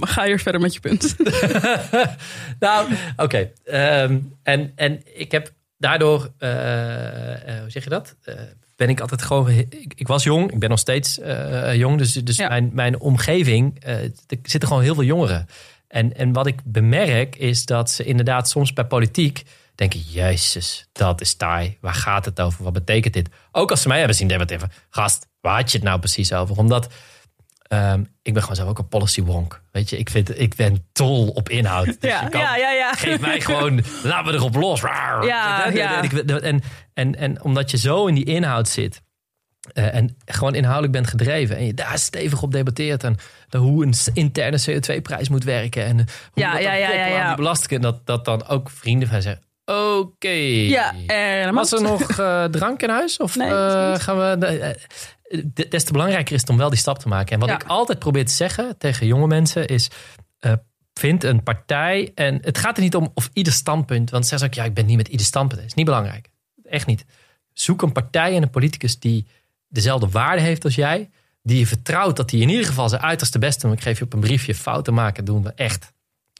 [0.00, 1.16] Ga hier verder met je punt.
[2.58, 3.50] nou, oké.
[3.64, 8.16] Ehm, en, en ik heb daardoor, eh, eh, hoe zeg je dat?
[8.22, 8.34] Eh,
[8.76, 9.48] ben ik altijd gewoon.
[9.48, 11.20] Ik, ik was jong, ik ben nog steeds
[11.72, 11.98] jong.
[11.98, 12.48] Dus, dus Ja.
[12.48, 14.10] mijn, mijn omgeving, er
[14.42, 15.46] zitten gewoon heel veel jongeren.
[15.88, 19.42] En, en wat ik bemerk is dat ze inderdaad soms bij politiek
[19.74, 21.76] denken: Jezus, dat is taai.
[21.80, 22.64] Waar gaat het over?
[22.64, 23.28] Wat betekent dit?
[23.52, 24.70] Ook als ze mij hebben zien debatteren.
[24.90, 26.56] Gast, waar had je het nou precies over?
[26.56, 26.88] Omdat
[27.70, 29.62] ehm, ik ben gewoon zelf ook een policy wonk.
[29.72, 31.84] Weet je, ik, vind, ik ben dol op inhoud.
[31.86, 32.92] Dus Ja, kan- ja, ja, ja.
[32.92, 34.80] Geef mij gewoon, laten we erop los.
[34.80, 35.22] Ja,
[35.72, 36.02] ja.
[36.02, 36.62] En, en,
[36.94, 39.02] en, en omdat je zo in die inhoud zit.
[39.72, 41.56] eh, en gewoon inhoudelijk bent gedreven.
[41.56, 43.04] En je daar stevig op debatteert.
[43.04, 43.16] En
[43.48, 45.84] de, hoe een interne CO2-prijs moet werken.
[45.84, 47.80] En hoe Ja, dat ja, belastingen.
[47.82, 49.42] Dat, dat dan ook vrienden van zeggen.
[49.64, 50.28] Oké.
[50.28, 53.16] Ja, en Was er nog eh, drank in huis?
[53.16, 54.76] Of Nee, eh, gaan we.
[55.44, 57.32] De- des te belangrijker is het om wel die stap te maken.
[57.32, 57.54] En wat Ja.
[57.54, 59.90] ik altijd probeer te zeggen tegen jonge mensen is.
[60.38, 60.52] eh,
[60.94, 62.12] vind een partij.
[62.14, 64.10] En het gaat er niet om of ieder standpunt.
[64.10, 65.60] Want zeggen ze ook, ja, ik ben niet met ieder standpunt.
[65.60, 66.28] Dat is niet belangrijk.
[66.64, 67.04] Echt niet.
[67.52, 69.26] Zoek een partij en een politicus die
[69.68, 71.10] dezelfde waarde heeft als jij.
[71.42, 73.72] Die je vertrouwt dat hij in ieder geval zijn uiterste best doet.
[73.72, 75.24] Ik geef je op een briefje fouten maken.
[75.24, 75.92] Doen we echt.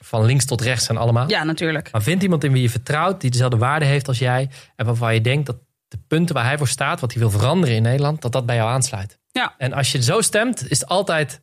[0.03, 1.29] Van links tot rechts en allemaal.
[1.29, 1.93] Ja, natuurlijk.
[1.93, 4.51] Maar vind iemand in wie je vertrouwt, die dezelfde waarde heeft als jij.
[4.77, 5.57] En waarvan je denkt dat
[5.91, 8.57] de punten waar hij voor staat, wat hij wil veranderen in Nederland, dat dat bij
[8.57, 9.19] jou aansluit.
[9.33, 9.55] Ja.
[9.59, 11.41] En als je zo stemt, is het altijd,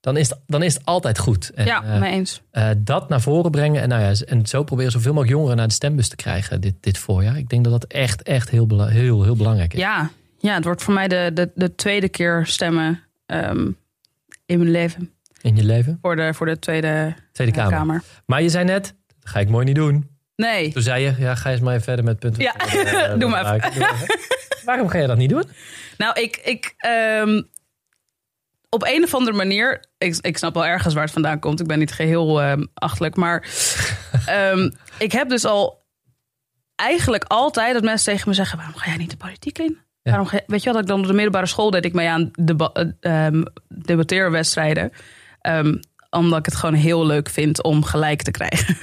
[0.00, 1.50] dan is het, dan is het altijd goed.
[1.54, 2.42] En, Ja, eh, mee eens.
[2.50, 3.82] eh, dat naar voren brengen.
[3.82, 6.74] En, nou ja, en zo proberen zoveel mogelijk jongeren naar de stembus te krijgen dit,
[6.80, 7.36] dit voorjaar.
[7.38, 9.80] Ik denk dat dat echt, echt heel, heel, heel belangrijk is.
[9.80, 13.70] Ja, ja, het wordt voor mij de, de, de tweede keer stemmen ehm,
[14.46, 15.10] in mijn leven.
[15.40, 15.98] In je leven.
[16.02, 17.78] Voor de, voor de Tweede, Tweede eh, Kamer.
[17.78, 18.02] kamer.
[18.26, 20.09] Maar je zei net, dat ga ik mooi niet doen.
[20.40, 20.72] Nee.
[20.72, 22.42] Toen zei je, ja, ga eens maar even verder met punten.
[22.42, 23.86] Ja, Eh, doe maar Doe even.
[24.64, 25.44] Waarom ga je dat niet doen?
[25.96, 27.42] Nou, ik, ik ehm,
[28.68, 31.60] op een of andere manier, ik, ik snap wel ergens waar het vandaan komt.
[31.60, 33.48] Ik ben niet geheel ehm achterlijk, maar
[34.26, 35.84] ehm, ik heb dus al
[36.76, 39.78] eigenlijk altijd dat mensen tegen me zeggen: waarom ga jij niet de politiek in?
[40.02, 40.10] Ja.
[40.10, 40.74] Waarom ga, weet je wat?
[40.74, 42.72] Dat ik dan op de middelbare school deed ik mee aan deba
[43.68, 44.92] debatteerwedstrijden,
[46.10, 48.76] omdat ik het gewoon heel leuk vind om gelijk te krijgen.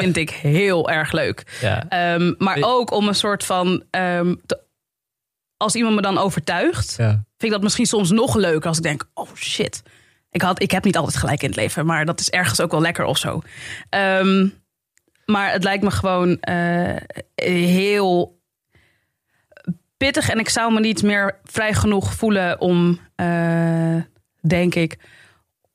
[0.00, 1.58] Vind ik heel erg leuk.
[1.60, 1.88] Ja.
[1.88, 3.82] Ehm, maar ook om een soort van.
[3.90, 4.62] ehm, te-
[5.56, 7.08] als iemand me dan overtuigt, ja.
[7.10, 9.82] vind ik dat misschien soms nog leuker als ik denk: oh shit.
[10.30, 12.70] Ik, had, ik heb niet altijd gelijk in het leven, maar dat is ergens ook
[12.70, 13.42] wel lekker of zo.
[13.88, 14.48] Ehm,
[15.26, 16.96] maar het lijkt me gewoon eh,
[17.34, 18.38] heel
[19.96, 20.28] pittig.
[20.28, 23.96] En ik zou me niet meer vrij genoeg voelen om, eh,
[24.40, 24.98] denk ik,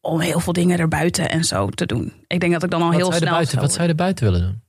[0.01, 2.13] om heel veel dingen erbuiten en zo te doen.
[2.27, 3.21] Ik denk dat ik dan al Wat heel snel.
[3.21, 4.61] erbuiten, zou wat zou je er buiten willen doen?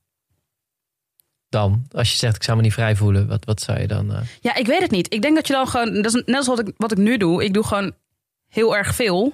[1.49, 4.13] Dan, als je zegt ik zou me niet vrij voelen, wat, wat zou je dan?
[4.13, 5.13] eh, Ja, ik weet het niet.
[5.13, 5.93] Ik denk dat je dan gewoon.
[6.01, 7.43] Dat is net als wat ik, wat ik nu doe.
[7.43, 7.91] Ik doe gewoon
[8.47, 9.33] heel erg veel.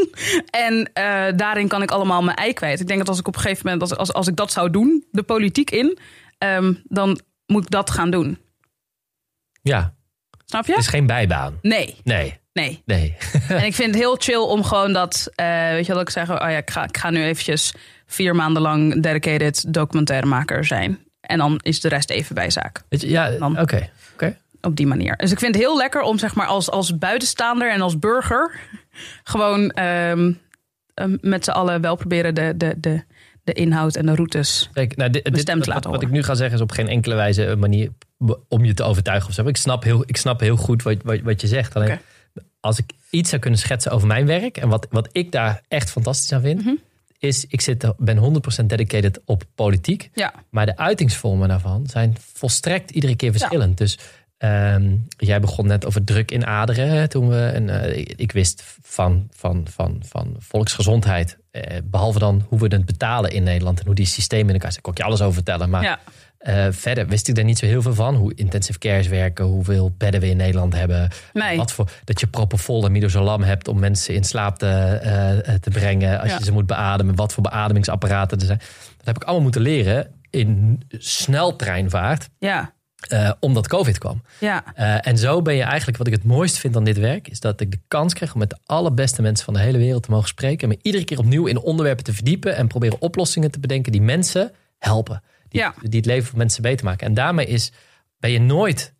[0.66, 2.80] en eh, daarin kan ik allemaal mijn ei kwijt.
[2.80, 4.70] Ik denk dat als ik op een gegeven moment, als, als, als ik dat zou
[4.70, 5.98] doen, de politiek in,
[6.38, 8.38] ehm, dan moet ik dat gaan doen.
[9.62, 9.94] ja,
[10.44, 10.72] Snap je?
[10.72, 11.58] het is geen bijbaan.
[11.62, 11.96] Nee.
[12.04, 12.40] Nee.
[12.56, 12.82] Nee.
[12.84, 13.16] Nee.
[13.48, 16.30] en ik vind het heel chill om gewoon dat, eh, weet je wat ik zeg,
[16.30, 17.74] oh ja, ik ga, ik ga nu eventjes
[18.06, 20.98] vier maanden lang dedicated documentairemaker zijn.
[21.20, 22.82] En dan is de rest even bijzaak.
[22.88, 23.90] Ja, oké.
[24.12, 24.38] oké.
[24.60, 25.16] Op die manier.
[25.16, 28.60] Dus ik vind het heel lekker om zeg maar als, als buitenstaander en als burger
[29.24, 30.32] gewoon ehm,
[30.94, 33.02] ehm, met z'n allen wel proberen de, de, de,
[33.44, 34.70] de inhoud en de routes.
[34.72, 36.10] Kijk, nou, dit, wat, laten wat ik horen.
[36.10, 37.90] nu ga zeggen is op geen enkele wijze een manier
[38.48, 39.46] om je te overtuigen of zo.
[39.46, 41.74] Ik snap heel, ik snap heel goed wat, wat, wat je zegt.
[41.74, 41.98] Alleen.
[42.60, 45.90] Als ik iets zou kunnen schetsen over mijn werk en wat, wat ik daar echt
[45.90, 46.74] fantastisch aan vind, Mhm.
[47.18, 50.10] is ik zit, ben 100% dedicated op politiek.
[50.14, 53.78] Ja, Maar de uitingsvormen daarvan zijn volstrekt iedere keer verschillend.
[53.78, 53.98] Dus
[54.38, 56.88] ehm, jij begon net over druk in aderen.
[56.88, 61.38] hè, Toen we, en, eh, ik, ik wist van, van, van, van volksgezondheid.
[61.50, 63.78] eh, behalve dan hoe we het betalen in Nederland.
[63.80, 64.82] En hoe die systemen in elkaar zitten.
[64.82, 65.70] Kon ik je alles over vertellen.
[65.70, 65.98] Maar ja.
[66.46, 68.14] Eh, verder wist ik daar niet zo heel veel van.
[68.14, 69.44] Hoe intensive cares werken.
[69.44, 71.08] Hoeveel bedden we in Nederland hebben.
[71.32, 71.56] Nee.
[71.56, 75.70] Wat voor, dat je propofol en midazolam hebt om mensen in slaap te, eh, te
[75.70, 76.20] brengen.
[76.20, 76.38] Als Ja.
[76.38, 77.14] je ze moet beademen.
[77.14, 78.58] Wat voor beademingsapparaten er zijn.
[78.96, 80.80] Dat heb ik allemaal moeten leren in
[81.40, 82.28] sneltreinvaart.
[82.38, 82.74] Ja,
[83.08, 84.22] eh, omdat COVID kwam.
[84.40, 87.28] ja, Eh, en zo ben je eigenlijk, wat ik het mooist vind aan dit werk,
[87.28, 90.02] is dat ik de kans kreeg om met de allerbeste mensen van de hele wereld
[90.02, 90.62] te mogen spreken.
[90.62, 94.02] En me iedere keer opnieuw in onderwerpen te verdiepen en proberen oplossingen te bedenken die
[94.02, 95.22] mensen helpen.
[95.48, 95.74] Die, Ja.
[95.82, 97.06] die het leven van mensen beter maken.
[97.06, 97.72] En daarmee is,
[98.18, 98.94] ben je nooit.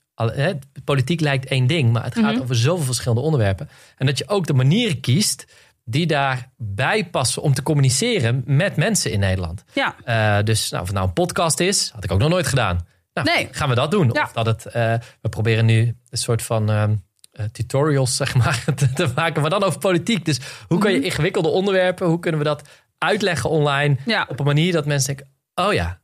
[0.84, 2.42] politiek lijkt één ding, maar het gaat Mhm.
[2.42, 3.68] over zoveel verschillende onderwerpen.
[3.96, 5.44] En dat je ook de manieren kiest
[5.84, 9.64] die daarbij passen om te communiceren met mensen in Nederland.
[9.72, 9.94] ja.
[10.04, 12.86] Eh, dus nou, of het nou een podcast is, had ik ook nog nooit gedaan.
[13.14, 13.48] Nou, Nee.
[13.50, 14.10] gaan we dat doen?
[14.12, 14.22] Ja.
[14.22, 16.84] Of dat het, eh, we proberen nu een soort van eh,
[17.52, 20.24] tutorials zeg maar, te, te maken, maar dan over politiek.
[20.24, 20.38] Dus
[20.68, 22.68] hoe kan je ingewikkelde onderwerpen, hoe kunnen we dat
[22.98, 24.10] uitleggen online Mhm.
[24.10, 24.26] Ja.
[24.28, 25.98] op een manier dat mensen denken, oh ja.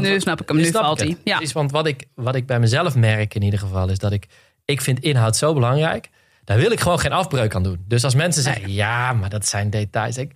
[0.00, 1.08] Want Nu snap ik hem, nu valt hij.
[1.08, 1.18] het.
[1.24, 1.36] Ja.
[1.36, 4.26] Precies, want wat ik, wat ik bij mezelf merk in ieder geval is dat ik,
[4.64, 6.08] ik vind inhoud zo belangrijk.
[6.44, 7.84] Daar wil ik gewoon geen afbreuk aan doen.
[7.88, 10.16] Dus als mensen zeggen, ja, maar dat zijn details.
[10.16, 10.32] Ik,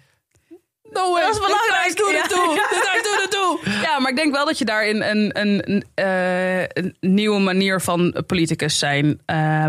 [0.93, 1.99] no way, Dat is belangrijk.
[1.99, 2.23] Ja.
[2.23, 2.67] ertoe.
[2.71, 3.81] Details doen ertoe.
[3.83, 7.81] Ja, maar ik denk wel dat je daarin een, een, een, eh, een nieuwe manier
[7.81, 9.67] van politicus zijn eh,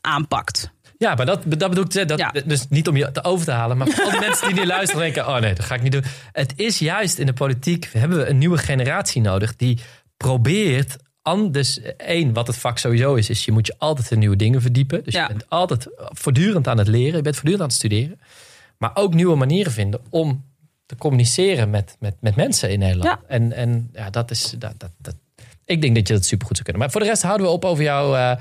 [0.00, 0.70] aanpakt.
[1.00, 2.16] Ja, maar dat, dat bedoel ik zeggen.
[2.16, 2.42] Dat, Ja.
[2.44, 3.76] Dus niet om je te over te halen.
[3.76, 5.26] Maar voor al die mensen die nu luisteren denken...
[5.28, 6.04] oh nee, dat ga ik niet doen.
[6.32, 7.88] Het is juist in de politiek...
[7.92, 9.56] hebben we een nieuwe generatie nodig...
[9.56, 9.78] die
[10.16, 10.96] probeert...
[11.22, 13.30] an- Dus één, wat het vak sowieso is...
[13.30, 15.04] is je moet je altijd in nieuwe dingen verdiepen.
[15.04, 15.22] Dus Ja.
[15.22, 17.16] je bent altijd voortdurend aan het leren.
[17.16, 18.20] Je bent voortdurend aan het studeren.
[18.78, 20.00] Maar ook nieuwe manieren vinden...
[20.10, 20.44] om
[20.86, 23.20] te communiceren met, met, met mensen in Nederland.
[23.22, 23.28] Ja.
[23.28, 24.54] En, en ja, dat is...
[24.58, 25.14] Dat, dat, dat,
[25.70, 26.82] ik denk dat je dat supergoed zou kunnen.
[26.82, 28.16] Maar voor de rest houden we op over jou.
[28.16, 28.32] eh,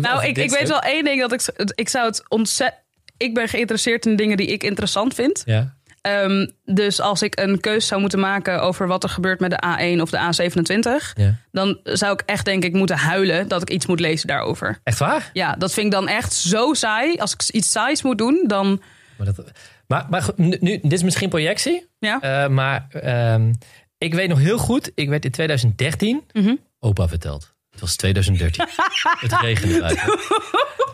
[0.00, 2.82] Nou, ik, ik weet wel één ding dat ik, ik zou het ontzettend.
[3.16, 5.42] Ik ben geïnteresseerd in dingen die ik interessant vind.
[5.44, 5.76] Ja.
[6.00, 9.62] Ehm, dus als ik een keus zou moeten maken over wat er gebeurt met de
[9.96, 11.34] A1 of de A27, Ja.
[11.50, 14.80] dan zou ik echt denk ik moeten huilen dat ik iets moet lezen daarover.
[14.84, 15.30] Echt waar?
[15.32, 17.16] Ja, dat vind ik dan echt zo saai.
[17.16, 18.82] Als ik iets saais moet doen, dan
[19.16, 19.50] Maar, dat,
[19.86, 21.86] maar, maar nu, nu- dit is misschien projectie.
[21.98, 22.20] ja.
[22.20, 23.52] eh, maar ehm,
[23.98, 24.90] ik weet nog heel goed.
[24.94, 26.54] Ik werd in 2013 Mhm.
[26.78, 27.54] Opa verteld.
[27.70, 28.64] Het was 2013.
[29.20, 30.18] het regende buiten.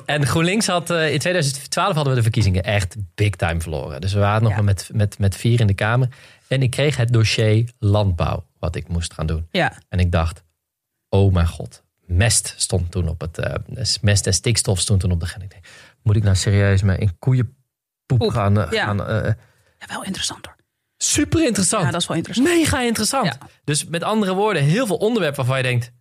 [0.06, 4.00] En GroenLinks had eh, in 2012 hadden we de verkiezingen echt big time verloren.
[4.00, 4.56] Dus we waren nog Ja.
[4.56, 6.08] maar met, met, met vier in de Kamer.
[6.48, 9.46] En ik kreeg het dossier landbouw, wat ik moest gaan doen.
[9.50, 9.72] ja.
[9.88, 10.42] En ik dacht,
[11.08, 11.82] oh mijn god.
[12.06, 13.38] Mest stond toen op het.
[13.38, 13.54] eh,
[14.00, 15.46] mest en stikstof stond toen op de agenda.
[16.02, 17.54] Moet ik nou serieus met in koeienpoep
[18.06, 18.54] Poep, gaan?
[18.54, 18.66] ja.
[18.84, 19.32] gaan eh,
[19.78, 20.53] ja, wel interessant hoor.
[21.12, 21.84] Super interessant.
[21.84, 22.48] Ja, dat is wel interessant.
[22.48, 23.26] Mega interessant.
[23.26, 23.38] Ja.
[23.64, 25.92] Dus met andere woorden, heel veel onderwerpen waarvan je denkt...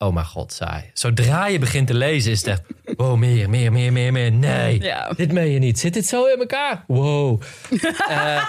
[0.00, 0.90] Oh mijn god, saai.
[0.92, 2.62] Zodra je begint te lezen is het echt...
[2.96, 4.32] Wow, meer, meer, meer, meer, meer.
[4.32, 5.12] Nee, Ja.
[5.16, 5.78] dit meen je niet.
[5.78, 6.84] Zit dit zo in elkaar?
[6.86, 7.42] Wow.
[8.08, 8.42] Eh,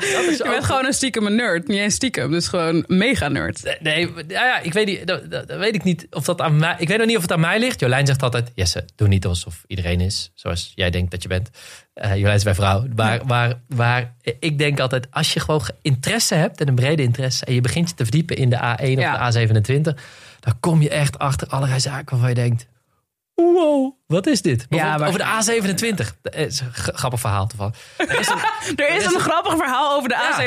[0.00, 1.68] is Je ook- bent gewoon een stiekem een nerd.
[1.68, 3.76] Niet eens stiekem, dus gewoon mega nerd.
[3.80, 6.74] Nee, ja, ja, ik weet niet, dat, weet ik niet of dat aan mij.
[6.78, 7.80] Ik weet nog niet of het aan mij ligt.
[7.80, 11.50] Jolijn zegt altijd: Jesse, doe niet alsof iedereen is zoals jij denkt dat je bent.
[11.94, 12.84] Eh Jolijn is mijn vrouw.
[12.94, 17.44] Waar, waar, waar ik denk altijd: als je gewoon interesse hebt en een brede interesse
[17.44, 19.26] en je begint je te verdiepen in de A1 Ja.
[19.28, 20.00] of de A27,
[20.46, 22.66] dan kom je echt achter allerlei zaken waarvan je denkt:
[23.34, 24.66] Wow, wat is dit?
[24.70, 26.20] Maar- over de A27.
[26.22, 27.74] Dat is een grappig verhaal toevallig.
[27.96, 28.38] Er is een,
[28.84, 30.44] Er is een grappig verhaal over de Ja.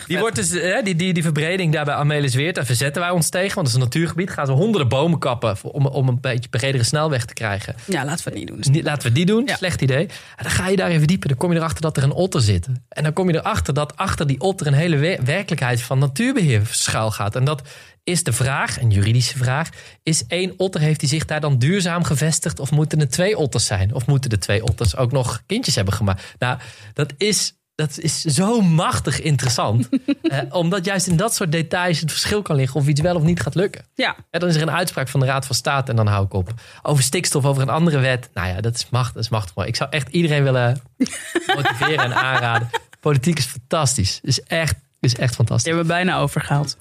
[0.00, 0.06] A27.
[0.06, 3.28] die, wordt dus, hè, die, die, die verbreding daar bij Amelisweert, daar verzetten wij ons
[3.28, 3.54] tegen.
[3.54, 4.30] Want het is een natuurgebied.
[4.30, 7.74] Gaan ze honderden bomen kappen om, om een beetje bredere snelweg te krijgen.
[7.86, 8.60] Ja, laten we het niet doen.
[8.72, 9.42] Dus laten we die doen.
[9.46, 9.56] Ja.
[9.56, 10.06] Slecht idee.
[10.36, 11.28] En dan ga je daarin verdiepen.
[11.28, 12.66] Dan kom je erachter dat er een otter zit.
[12.88, 16.62] En dan kom je erachter dat achter die otter een hele we- werkelijkheid van natuurbeheer
[16.70, 17.36] schuil gaat.
[17.36, 17.62] En dat
[18.04, 19.68] is de vraag, een juridische vraag.
[20.02, 22.58] Is één otter, heeft hij zich daar dan duurzaam gevestigd?
[22.58, 23.94] Of moeten er twee otters zijn?
[23.94, 26.34] Of moeten de twee otters ook nog kindjes hebben gemaakt?
[26.38, 26.58] Nou,
[26.92, 29.88] dat is dat is zo machtig interessant.
[30.24, 33.22] Eh, omdat juist in dat soort details het verschil kan liggen of iets wel of
[33.22, 33.84] niet gaat lukken.
[33.94, 36.24] Ja, Ja, dan is er een uitspraak van de Raad van State en dan hou
[36.24, 36.54] ik op.
[36.82, 38.30] Over stikstof, over een andere wet.
[38.34, 39.14] Nou ja, dat is machtig.
[39.14, 39.68] Dat is machtig mooi.
[39.68, 40.80] Ik zou echt iedereen willen
[41.56, 42.70] motiveren en aanraden.
[43.00, 44.20] Politiek is fantastisch.
[44.22, 45.64] Is echt, is echt die fantastisch.
[45.64, 46.76] hebben we bijna overgehaald.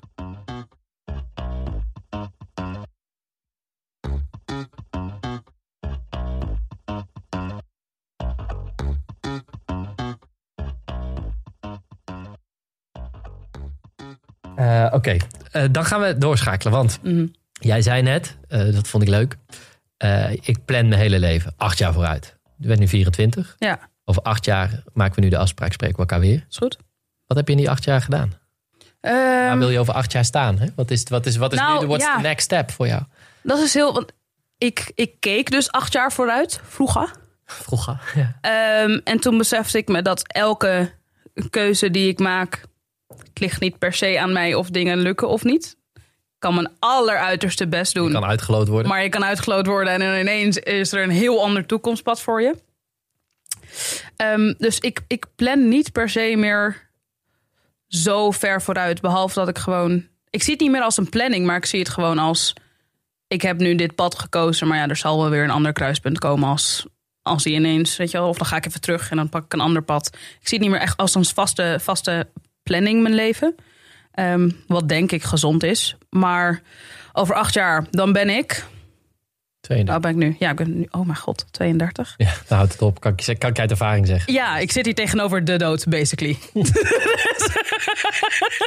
[14.74, 15.17] Eh, Oké,
[15.51, 16.74] Eh, dan gaan we doorschakelen.
[16.74, 17.26] Want Mhm.
[17.51, 19.38] jij zei net, eh, dat vond ik leuk.
[20.41, 22.38] ik plan mijn hele leven acht jaar vooruit.
[22.57, 23.55] Je bent nu 24.
[23.59, 26.45] Ja, Over acht jaar maken we nu de afspraak, spreken we elkaar weer.
[26.49, 26.78] is goed.
[27.28, 28.34] Wat heb je in die acht jaar gedaan?
[29.01, 30.57] Waar Ehm, wil je over acht jaar staan?
[30.59, 30.65] Hè?
[30.76, 32.15] Wat is, wat is, wat is Nou, nu de what's ja.
[32.15, 33.01] the next step voor jou?
[33.43, 33.93] dat is heel.
[33.93, 34.11] Want
[34.57, 37.11] ik, ik keek dus acht jaar vooruit, vroeger.
[37.45, 38.01] Vroeger.
[38.15, 38.38] Ja.
[38.41, 40.91] Ehm, en toen besefte ik me dat elke
[41.49, 42.63] keuze die ik maak,
[43.44, 45.78] ligt niet per se aan mij of dingen lukken of niet.
[45.94, 48.12] Ik kan mijn alleruiterste best doen.
[48.12, 48.88] Kan uitgeloot worden.
[48.88, 52.41] Maar je kan uitgeloot worden en dan ineens is er een heel ander toekomstpad voor
[52.41, 52.56] je.
[54.16, 56.89] Ehm, dus ik, ik plan niet per se meer
[57.88, 59.02] zo ver vooruit.
[59.02, 60.08] Behalve dat ik gewoon.
[60.30, 62.54] Ik zie het niet meer als een planning, maar ik zie het gewoon als.
[63.28, 66.20] Ik heb nu dit pad gekozen, maar ja, er zal wel weer een ander kruispunt
[66.20, 66.86] komen als,
[67.22, 69.44] als die ineens, weet je wel, of dan ga ik even terug en dan pak
[69.44, 70.08] ik een ander pad.
[70.14, 72.28] Ik zie het niet meer echt als een vaste, vaste
[72.64, 73.55] planning mijn leven.
[74.11, 75.95] Ehm, wat denk ik gezond is.
[76.09, 76.61] Maar
[77.14, 78.66] over acht jaar, dan ben ik.
[79.64, 79.93] 32.
[79.93, 80.36] Waar ben ik nu?
[80.39, 80.88] Ja, ik ben nu.
[80.91, 82.14] Oh mijn god, 32.
[82.18, 82.99] Ja, dan houdt het op.
[82.99, 84.34] Kan ik, kan ik uit ervaring zeggen.
[84.34, 86.38] Ja, ik zit hier tegenover de dood, basically.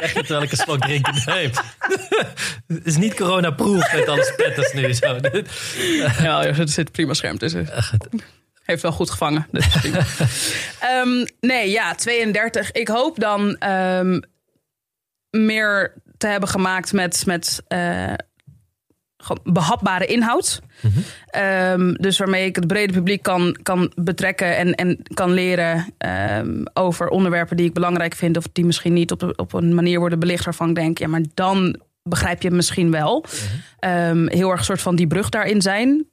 [0.01, 1.51] Echt terwijl ik een slok drinken neem.
[2.67, 4.93] Het is niet corona-proof met alle spetters nu.
[4.93, 5.17] Zo.
[6.23, 7.67] ja, er zit prima scherm tussen.
[8.67, 9.47] Heeft wel goed gevangen.
[9.51, 9.67] Dus.
[10.79, 12.71] Ehm, nee, ja, 32.
[12.71, 14.19] Ik hoop dan ehm,
[15.29, 18.13] meer te hebben gemaakt met, met eh,
[19.43, 20.61] behapbare inhoud.
[21.25, 25.85] Ehm, dus waarmee ik het brede publiek kan, kan betrekken en, en kan leren
[26.73, 28.37] over onderwerpen die ik belangrijk vind.
[28.37, 31.21] Of die misschien niet op, op een manier worden belicht waarvan ik denk, ja, maar
[31.33, 33.25] dan begrijp je het misschien wel.
[33.79, 36.05] Ehm, heel erg soort van die brug daarin zijn.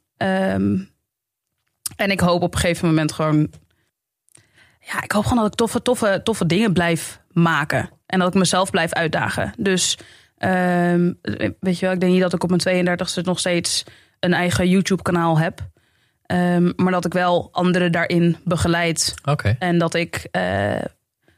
[1.95, 3.51] En ik hoop op een gegeven moment gewoon.
[4.79, 7.89] Ja, ik hoop gewoon dat ik toffe, toffe, toffe dingen blijf maken.
[8.05, 9.53] En dat ik mezelf blijf uitdagen.
[9.57, 9.97] Dus
[10.37, 11.13] ehm,
[11.59, 13.83] weet je wel, ik denk niet dat ik op mijn 32e nog steeds
[14.19, 15.69] een eigen YouTube-kanaal heb.
[16.25, 19.13] Ehm, maar dat ik wel anderen daarin begeleid.
[19.59, 20.81] En dat ik, eh,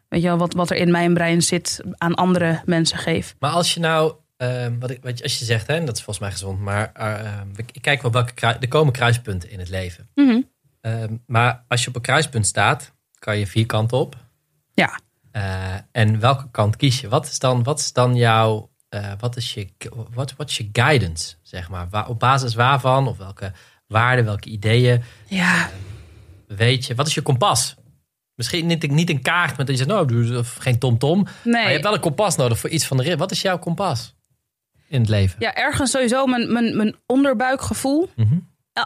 [0.09, 3.35] weet je wel, wat, wat er in mijn brein zit, aan andere mensen geef.
[3.39, 6.03] Maar als je nou, ehm, wat, ik, wat als je zegt, hè, en dat is
[6.03, 9.69] volgens mij gezond, maar ehm, ik kijk wel welke krui- er komen kruispunten in het
[9.69, 10.09] leven.
[10.15, 10.41] Mhm.
[10.81, 14.15] Ehm, maar als je op een kruispunt staat, kan je vier kanten op.
[14.73, 14.99] Ja.
[15.31, 17.09] Eh, en welke kant kies je?
[17.09, 19.67] Wat is dan, wat is dan jouw, eh, wat is je,
[20.13, 21.87] wat, wat is je guidance, zeg maar?
[21.89, 23.51] Waar, op basis waarvan, of welke
[23.87, 25.69] waarden, welke ideeën Ja,
[26.47, 26.95] weet je?
[26.95, 27.75] Wat is je kompas?
[28.35, 31.23] Misschien niet, niet een kaart met dat je zegt, nou, geen tomtom.
[31.23, 31.71] Maar je nee.
[31.71, 33.17] hebt wel een kompas nodig voor iets van de rit.
[33.17, 34.16] Wat is jouw kompas
[34.87, 35.35] in het leven?
[35.39, 38.09] Ja, ergens sowieso mijn, mijn, mijn onderbuikgevoel.
[38.15, 38.39] Mhm.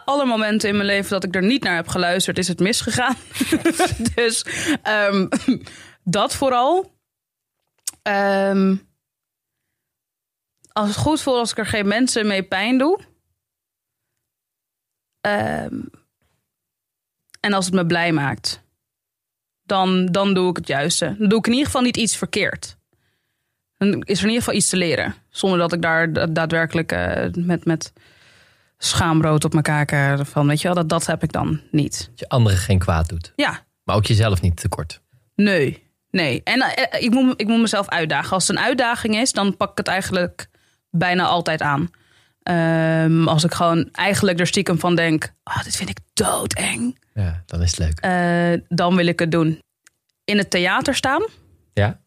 [0.05, 3.15] Alle momenten in mijn leven dat ik er niet naar heb geluisterd, is het misgegaan.
[4.15, 4.45] dus
[4.83, 5.27] ehm,
[6.03, 6.93] dat vooral.
[8.01, 8.75] Ehm,
[10.71, 12.99] als het goed voelt als ik er geen mensen mee pijn doe.
[15.21, 15.81] Ehm,
[17.39, 18.63] en als het me blij maakt,
[19.63, 21.15] dan, dan doe ik het juiste.
[21.17, 22.77] Dan doe ik in ieder geval niet iets verkeerd.
[23.77, 25.15] Dan is er in ieder geval iets te leren.
[25.31, 27.93] Zonder dat ik daar da- daadwerkelijk eh, met, met
[28.77, 32.05] schaamrood op mijn kaken van, weet je wel, dat, dat heb ik dan niet.
[32.09, 33.33] Dat je anderen geen kwaad doet.
[33.35, 35.01] Ja, Maar ook jezelf niet tekort.
[35.35, 36.41] nee, nee.
[36.43, 38.31] En eh, ik, moet, ik moet mezelf uitdagen.
[38.31, 40.47] Als het een uitdaging is, dan pak ik het eigenlijk
[40.89, 41.89] bijna altijd aan.
[42.43, 46.99] Ehm, als ik gewoon eigenlijk er stiekem van denk, oh, dit vind ik doodeng.
[47.13, 47.99] Ja, dan is het leuk.
[47.99, 49.59] Eh, dan wil ik het doen.
[50.25, 51.23] In het theater staan,
[51.73, 51.99] Ja?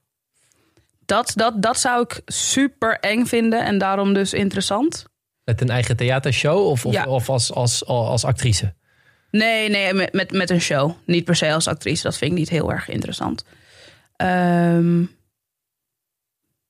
[1.06, 5.04] Dat, dat, dat zou ik super eng vinden en daarom dus interessant.
[5.44, 7.04] Met een eigen theatershow of, of, Ja.
[7.06, 8.74] of als, als, als actrice?
[9.30, 10.92] Nee, nee, met, met, met een show.
[11.06, 12.02] Niet per se als actrice.
[12.02, 13.44] Dat vind ik niet heel erg interessant.
[14.16, 15.02] Ehm,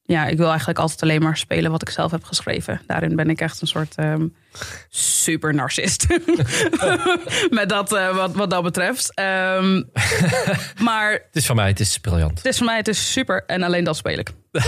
[0.07, 2.81] ja, ik wil eigenlijk altijd alleen maar spelen wat ik zelf heb geschreven.
[2.87, 4.27] Daarin ben ik echt een soort ehm,
[4.89, 6.07] super narcist.
[7.51, 9.15] met dat, eh, wat, wat dat betreft.
[9.15, 9.83] Ehm,
[10.89, 12.39] maar Het is van mij, het is briljant.
[12.39, 13.45] het is voor mij, het is super.
[13.47, 14.31] En alleen dat speel ik.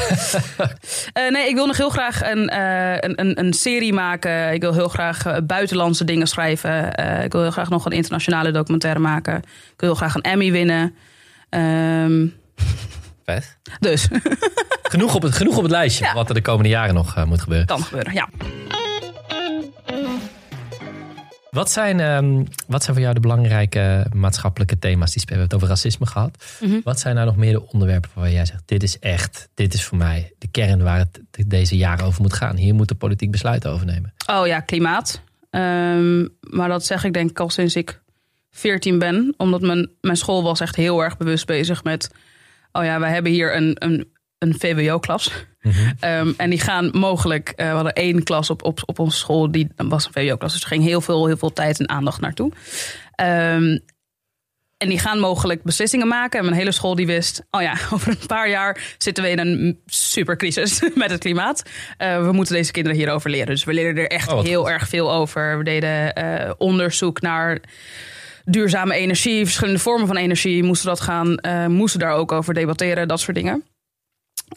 [1.12, 4.52] Eh, nee, ik wil nog heel graag een, eh, een, een, een serie maken.
[4.52, 6.86] Ik wil heel graag buitenlandse dingen schrijven.
[7.24, 9.36] Ik wil heel graag nog een internationale documentaire maken.
[9.36, 10.94] Ik wil heel graag een Emmy winnen.
[11.48, 12.26] Ehm,
[13.26, 13.58] Vet.
[13.80, 14.08] dus,
[14.82, 16.14] Genoeg op het, genoeg op het lijstje Ja.
[16.14, 17.66] wat er de komende jaren nog eh, moet gebeuren.
[17.66, 18.28] kan gebeuren, ja.
[21.50, 25.42] Wat zijn, ehm, wat zijn voor jou de belangrijke maatschappelijke thema's die spelen?
[25.42, 26.44] We hebben het over racisme gehad.
[26.60, 26.80] Mhm.
[26.84, 29.84] Wat zijn nou nog meer de onderwerpen waar jij zegt: dit is echt, dit is
[29.84, 32.56] voor mij de kern waar het deze jaren over moet gaan?
[32.56, 34.14] Hier moet de politiek besluiten over nemen.
[34.30, 35.20] Oh ja, klimaat.
[35.50, 38.00] Ehm, maar dat zeg ik denk ik al sinds ik
[38.50, 39.34] 14 ben.
[39.36, 42.10] Omdat mijn, mijn school was echt heel erg bewust bezig met...
[42.78, 45.30] Oh ja, wij hebben hier een, een, een VWO-klas.
[46.00, 47.48] Ehm, en die gaan mogelijk...
[47.56, 50.52] eh, we hadden één klas op, op, op onze school, die was een VWO-klas.
[50.52, 52.52] Dus er ging heel veel, heel veel tijd en aandacht naartoe.
[53.14, 53.78] Ehm,
[54.76, 56.38] en die gaan mogelijk beslissingen maken.
[56.38, 57.42] En mijn hele school die wist...
[57.50, 61.62] oh ja, over een paar jaar zitten we in een supercrisis met het klimaat.
[61.96, 63.46] Eh, we moeten deze kinderen hierover leren.
[63.46, 64.70] Dus we leren er echt Oh, heel goed.
[64.70, 65.58] erg veel over.
[65.58, 67.60] We deden eh, onderzoek naar
[68.46, 70.62] duurzame energie, verschillende vormen van energie.
[70.62, 73.64] Moesten dat gaan, eh, moesten daar ook over debatteren, dat soort dingen.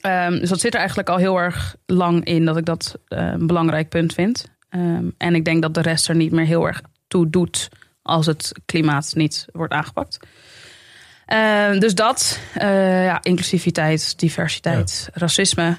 [0.01, 3.25] Ehm, dus dat zit er eigenlijk al heel erg lang in dat ik dat eh,
[3.25, 4.45] een belangrijk punt vind.
[4.69, 7.69] Ehm, en ik denk dat de rest er niet meer heel erg toe doet
[8.01, 10.19] als het klimaat niet wordt aangepakt.
[11.25, 15.77] Ehm, dus dat, eh, ja, inclusiviteit, diversiteit, racisme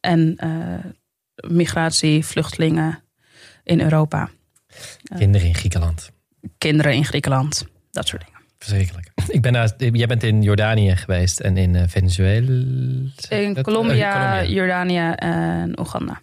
[0.00, 0.38] en
[1.34, 3.02] migratie, vluchtelingen
[3.64, 4.30] in Europa,
[5.16, 6.10] Kinderen in Griekenland.
[6.58, 8.40] Kinderen in Griekenland, dat soort dingen.
[8.58, 9.10] Verschrikkelijk.
[9.28, 12.46] Ik ben naar, jij bent in Jordanië geweest en in eh, Venezuela.
[12.48, 13.12] In?
[13.28, 14.44] Colombia, Eh, Colombia.
[14.44, 16.20] Jordanië en Oeganda.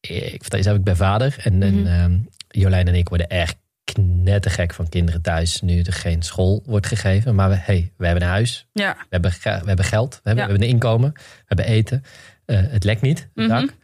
[0.00, 1.36] Ik vertel je zelf, ik ben vader.
[1.42, 1.86] En, en Mhm.
[1.86, 5.60] ehm, Jolijn en ik worden echt knettergek van kinderen thuis.
[5.60, 7.34] Nu er geen school wordt gegeven.
[7.34, 8.66] Maar we, hey, we hebben een huis.
[8.72, 10.10] Ja, We hebben, we hebben geld.
[10.14, 10.50] We hebben, Ja.
[10.50, 11.12] we hebben een inkomen.
[11.12, 12.02] We hebben eten.
[12.44, 13.48] Eh, het lekt niet, het Mhm.
[13.48, 13.74] dak.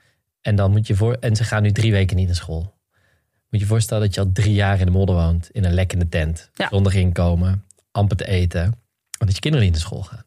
[0.41, 2.79] En, dan moet je voor, en ze gaan nu drie weken niet naar school.
[3.51, 5.49] Moet je je voorstellen dat je al drie jaar in de modder woont.
[5.53, 6.51] In een lekkende tent.
[6.55, 6.69] Ja.
[6.71, 7.65] Zonder inkomen.
[7.91, 8.63] Amper te eten.
[8.63, 10.25] En dat je kinderen niet naar school gaan.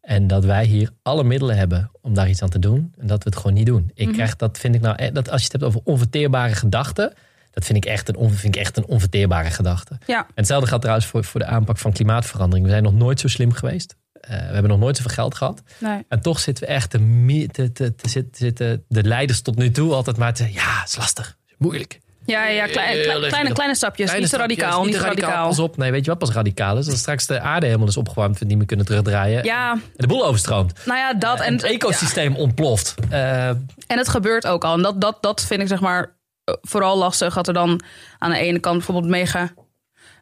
[0.00, 2.92] En dat wij hier alle middelen hebben om daar iets aan te doen.
[2.98, 3.90] En dat we het gewoon niet doen.
[3.94, 4.14] Ik Mhm.
[4.14, 7.12] krijg dat, vind ik nou, e- dat als je het hebt over onverteerbare gedachten.
[7.50, 9.98] Dat vind ik echt een, vind ik echt een onverteerbare gedachte.
[10.06, 10.18] ja.
[10.18, 12.64] En hetzelfde geldt trouwens voor, voor de aanpak van klimaatverandering.
[12.66, 13.96] We zijn nog nooit zo slim geweest.
[14.12, 15.62] Eh, we hebben nog nooit zoveel geld gehad.
[15.80, 16.04] Nee.
[16.08, 20.34] En toch zitten we echt te, te, te, de leiders tot nu toe altijd maar
[20.34, 20.60] te zeggen...
[20.60, 21.26] Ja, het is lastig.
[21.26, 22.00] Het is moeilijk.
[22.26, 23.52] Ja, ja, klein- klein- kleine, ingewikkeld.
[23.54, 24.06] kleine stapjes.
[24.06, 25.48] Kleine niet te radicaal, niet te radicaal.
[25.48, 25.76] Pas op.
[25.76, 26.88] Nee, weet je wat pas radicaal is?
[26.90, 28.40] Als straks de aarde helemaal is opgewarmd...
[28.40, 29.44] en niet meer kunnen terugdraaien.
[29.44, 30.86] Ja, En de boel overstroomt.
[30.86, 31.38] nou ja, dat.
[31.40, 32.94] En En, het ecosysteem ontploft.
[33.10, 34.74] Eh, En het gebeurt ook al.
[34.74, 37.34] En dat, dat, dat vind ik zeg maar eh, vooral lastig.
[37.34, 37.80] Dat er dan
[38.18, 39.52] aan de ene kant bijvoorbeeld mega,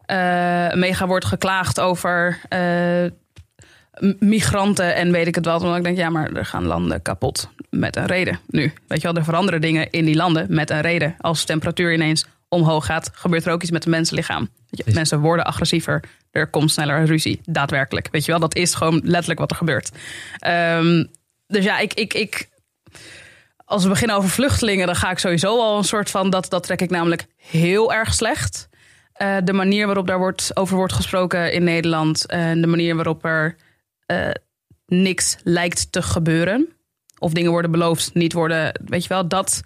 [0.06, 3.04] eh, mega wordt geklaagd over eh,
[4.18, 5.60] migranten en weet ik het wel.
[5.60, 8.72] Want ik denk, ja, maar er gaan landen kapot met een reden nu.
[8.86, 11.14] Weet je wel, er veranderen dingen in die landen met een reden.
[11.18, 14.48] Als de temperatuur ineens omhoog gaat, gebeurt er ook iets met het mensenlichaam.
[14.70, 16.04] Weet je, mensen worden agressiever.
[16.30, 17.40] Er komt sneller ruzie.
[17.44, 18.08] Daadwerkelijk.
[18.10, 19.90] Weet je wel, dat is gewoon letterlijk wat er gebeurt.
[20.38, 21.04] Ehm,
[21.46, 22.48] dus ja, ik, ik, ik,
[23.64, 26.30] als we beginnen over vluchtelingen, dan ga ik sowieso al een soort van.
[26.30, 28.68] Dat, dat trek ik namelijk heel erg slecht.
[29.12, 32.26] Eh, de manier waarop daar wordt, over wordt gesproken in Nederland.
[32.26, 33.56] En de manier waarop er
[34.10, 34.30] eh,
[34.86, 36.68] niks lijkt te gebeuren.
[37.18, 38.80] Of dingen worden beloofd, niet worden.
[38.84, 39.62] Weet je wel, dat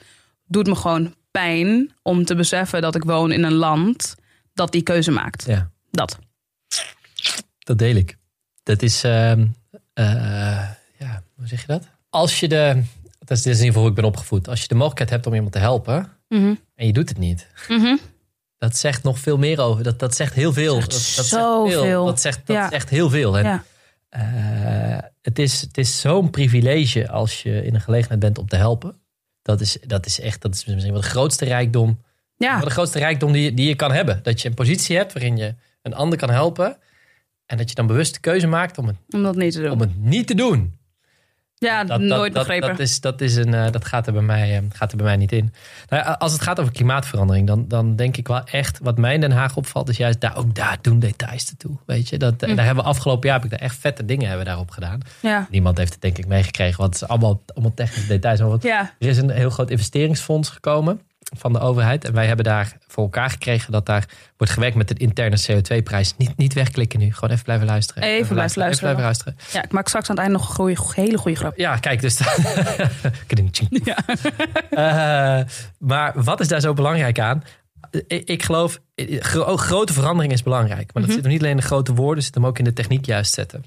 [0.46, 4.14] doet me gewoon pijn om te beseffen dat ik woon in een land
[4.52, 5.44] dat die keuze maakt.
[5.46, 6.18] ja, Dat.
[7.58, 8.16] dat deel ik.
[8.62, 9.04] Dat is...
[9.04, 9.46] ehm,
[9.92, 10.04] eh,
[10.98, 11.88] ja, hoe zeg je dat?
[12.10, 12.82] Als je de...
[13.18, 14.48] Dat is, dit is in ieder geval hoe ik ben opgevoed.
[14.48, 16.12] Als je de mogelijkheid hebt om iemand te helpen...
[16.28, 16.54] Mhm.
[16.74, 17.46] en je doet het niet...
[17.68, 17.96] Mhm.
[18.58, 19.84] Dat zegt nog veel meer over.
[19.84, 20.74] Dat, dat zegt heel veel.
[20.74, 21.82] Zegt dat, dat zegt zoveel.
[21.82, 22.04] veel.
[22.04, 22.68] Dat zegt, dat Ja.
[22.70, 23.38] zegt heel veel.
[23.38, 23.64] En, Ja.
[24.18, 28.56] Eh, het is, het is zo'n privilege als je in een gelegenheid bent om te
[28.56, 28.96] helpen.
[29.42, 32.00] Dat is, dat is echt, dat is misschien wel de grootste rijkdom.
[32.36, 32.56] Ja.
[32.56, 34.20] Wel de grootste rijkdom die, je- die je kan hebben.
[34.22, 36.76] Dat je een positie hebt waarin je een ander kan helpen.
[37.46, 39.70] En dat je dan bewust de keuze maakt om het, om dat niet te doen.
[39.70, 40.78] om het niet te doen.
[41.64, 42.68] Ja, Dat, nooit dat, begrepen.
[42.68, 45.06] Dat, is, dat, is een, eh, dat gaat, er bij mij, eh, gaat er bij
[45.06, 45.52] mij niet in.
[45.88, 48.78] Nou ja, als het gaat over klimaatverandering, dan, dan denk ik wel echt...
[48.82, 51.76] wat mij in Den Haag opvalt, is juist daar, ook daar doen details toe.
[51.86, 52.18] Weet je?
[52.18, 52.46] Dat, Hm.
[52.50, 55.00] en daar hebben we afgelopen jaar heb ik daar echt vette dingen hebben daarop gedaan.
[55.20, 55.46] ja.
[55.50, 58.40] Niemand heeft het denk ik meegekregen, want het is allemaal, allemaal technische details.
[58.40, 61.00] Maar wat- ja, er is een heel groot investeringsfonds gekomen
[61.36, 62.04] van de overheid.
[62.04, 66.14] En wij hebben daar voor elkaar gekregen dat daar wordt gewerkt met de interne CO2-prijs.
[66.16, 68.02] Niet, niet wegklikken nu, gewoon even blijven luisteren.
[68.02, 69.36] Even blijven Even blijven luisteren.
[69.52, 71.56] ja, ik maak straks aan het eind nog een goeie, hele goede grap.
[71.56, 72.18] Ja, kijk, dus.
[73.84, 73.96] Ja.
[74.70, 75.46] Eh,
[75.78, 77.42] maar wat is daar zo belangrijk aan?
[78.06, 78.80] Ik, ik geloof,
[79.18, 80.90] gro- grote verandering is belangrijk.
[80.92, 82.72] Maar dat zit hem niet alleen in de grote woorden, zit hem ook in de
[82.72, 83.64] techniek juist zetten.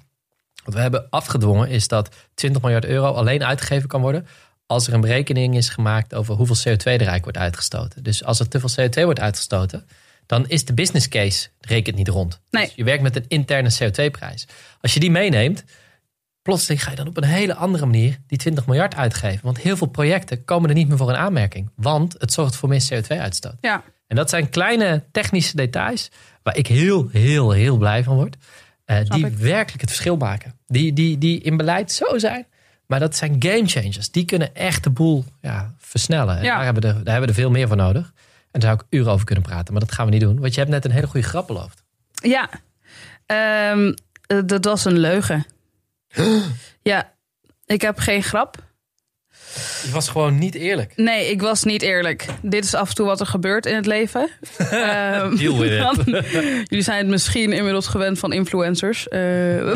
[0.64, 4.28] Wat we hebben afgedwongen is dat 20 miljard euro alleen uitgegeven kan worden
[4.68, 8.04] als er een berekening is gemaakt over hoeveel CO2 er eigenlijk wordt uitgestoten.
[8.04, 9.88] Dus als er te veel CO2 wordt uitgestoten,
[10.26, 12.40] dan is de business case rekent niet rond.
[12.50, 12.66] Nee.
[12.66, 14.48] Dus je werkt met een interne CO2-prijs.
[14.82, 15.64] Als je die meeneemt,
[16.42, 19.40] plotseling ga je dan op een hele andere manier die 20 miljard uitgeven.
[19.44, 21.70] Want heel veel projecten komen er niet meer voor in aanmerking.
[21.76, 23.56] Want het zorgt voor meer CO2-uitstoot.
[23.62, 26.10] Ja, En dat zijn kleine technische details
[26.44, 28.36] waar ik heel, heel, heel blij van word.
[28.86, 29.34] eh, die ik.
[29.38, 30.54] werkelijk het verschil maken.
[30.68, 32.46] Die, die, die in beleid zo zijn.
[32.88, 34.12] Maar dat zijn game changers.
[34.12, 36.38] Die kunnen echt de boel ja, versnellen.
[36.38, 36.56] En Ja.
[36.56, 38.14] Daar, hebben we er, daar hebben we er veel meer voor nodig.
[38.52, 39.74] En daar zou ik uren over kunnen praten.
[39.74, 40.40] Maar dat gaan we niet doen.
[40.40, 41.84] Want je hebt net een hele goede grap beloofd.
[42.12, 42.50] ja.
[43.26, 43.94] Ehm,
[44.28, 45.46] eh, dat was een leugen.
[46.82, 47.14] ja,
[47.66, 48.66] ik heb geen grap.
[49.84, 50.94] Je was gewoon niet eerlijk.
[50.96, 52.26] Nee, ik was niet eerlijk.
[52.42, 54.30] Dit is af en toe wat er gebeurt in het leven.
[54.58, 55.80] Ehm, Deal with it.
[55.80, 56.04] dan-
[56.68, 59.08] jullie zijn het misschien inmiddels gewend van influencers.
[59.08, 59.58] Eh,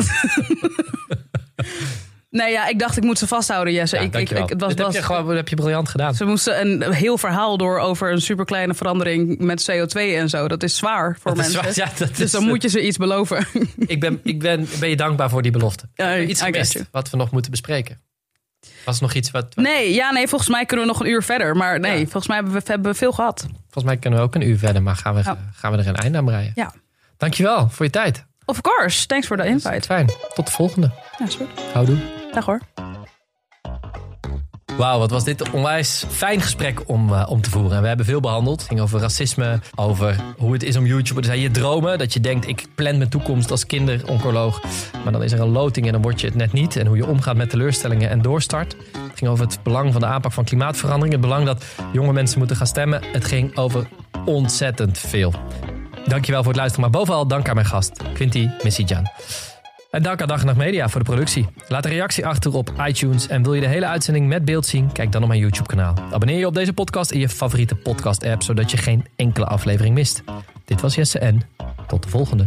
[2.32, 3.96] nee, ja, ik dacht ik moet ze vasthouden, Jesse.
[3.96, 6.14] Ja, ik, ik, het was, heb was- je, gewoon, dat heb je briljant gedaan.
[6.14, 10.48] Ze moesten een heel verhaal door over een superkleine verandering met CO2 en zo.
[10.48, 11.72] Dat is zwaar voor Dat mensen.
[11.84, 13.46] ja, dat dus is, dan moet je ze iets beloven.
[13.76, 15.88] ik, ben, ik ben, ben je dankbaar voor die belofte.
[16.28, 18.00] Iets gemist wat we nog moeten bespreken.
[18.84, 19.56] Was nog iets wat...
[19.56, 21.56] Nee, ja, nee, volgens mij kunnen we nog een uur verder.
[21.56, 22.02] Maar nee, Ja.
[22.02, 23.46] volgens mij hebben we, hebben we veel gehad.
[23.62, 25.22] Volgens mij kunnen we ook een uur verder, maar gaan we,
[25.54, 26.52] gaan we er een einde aan breien.
[26.54, 26.72] Ja.
[27.16, 28.24] Dankjewel voor je tijd.
[28.44, 29.06] Of course.
[29.06, 29.80] Thanks voor de invite.
[29.80, 30.06] Fijn.
[30.34, 30.90] Tot de volgende.
[31.18, 31.46] Ja, is goed.
[31.72, 32.21] Houdoe.
[32.32, 32.60] Dag hoor.
[34.76, 37.76] Wauw, wat was dit een onwijs fijn gesprek om, eh, om te voeren.
[37.76, 38.58] En we hebben veel behandeld.
[38.60, 41.40] Het ging over racisme, over hoe het is om YouTuber te zijn.
[41.40, 44.62] Je dromen, dat je denkt, ik plan mijn toekomst als kinderoncoloog.
[45.04, 46.76] Maar dan is er een loting en dan word je het net niet.
[46.76, 48.76] En hoe je omgaat met teleurstellingen en doorstart.
[48.92, 51.12] Het ging over het belang van de aanpak van klimaatverandering.
[51.12, 53.02] Het belang dat jonge mensen moeten gaan stemmen.
[53.12, 53.88] Het ging over
[54.24, 55.34] ontzettend veel.
[56.06, 56.90] Dankjewel voor het luisteren.
[56.90, 59.10] Maar bovenal dank aan mijn gast, Quinty Messijan.
[59.92, 61.46] En dank aan Dag Nacht Media voor de productie.
[61.68, 63.28] Laat een reactie achter op iTunes.
[63.28, 64.92] En wil je de hele uitzending met beeld zien?
[64.92, 65.94] Kijk dan op mijn YouTube-kanaal.
[66.10, 68.42] Abonneer je op deze podcast in je favoriete podcast-app...
[68.42, 70.22] zodat je geen enkele aflevering mist.
[70.64, 71.40] Dit was Jesse en
[71.86, 72.46] tot de volgende.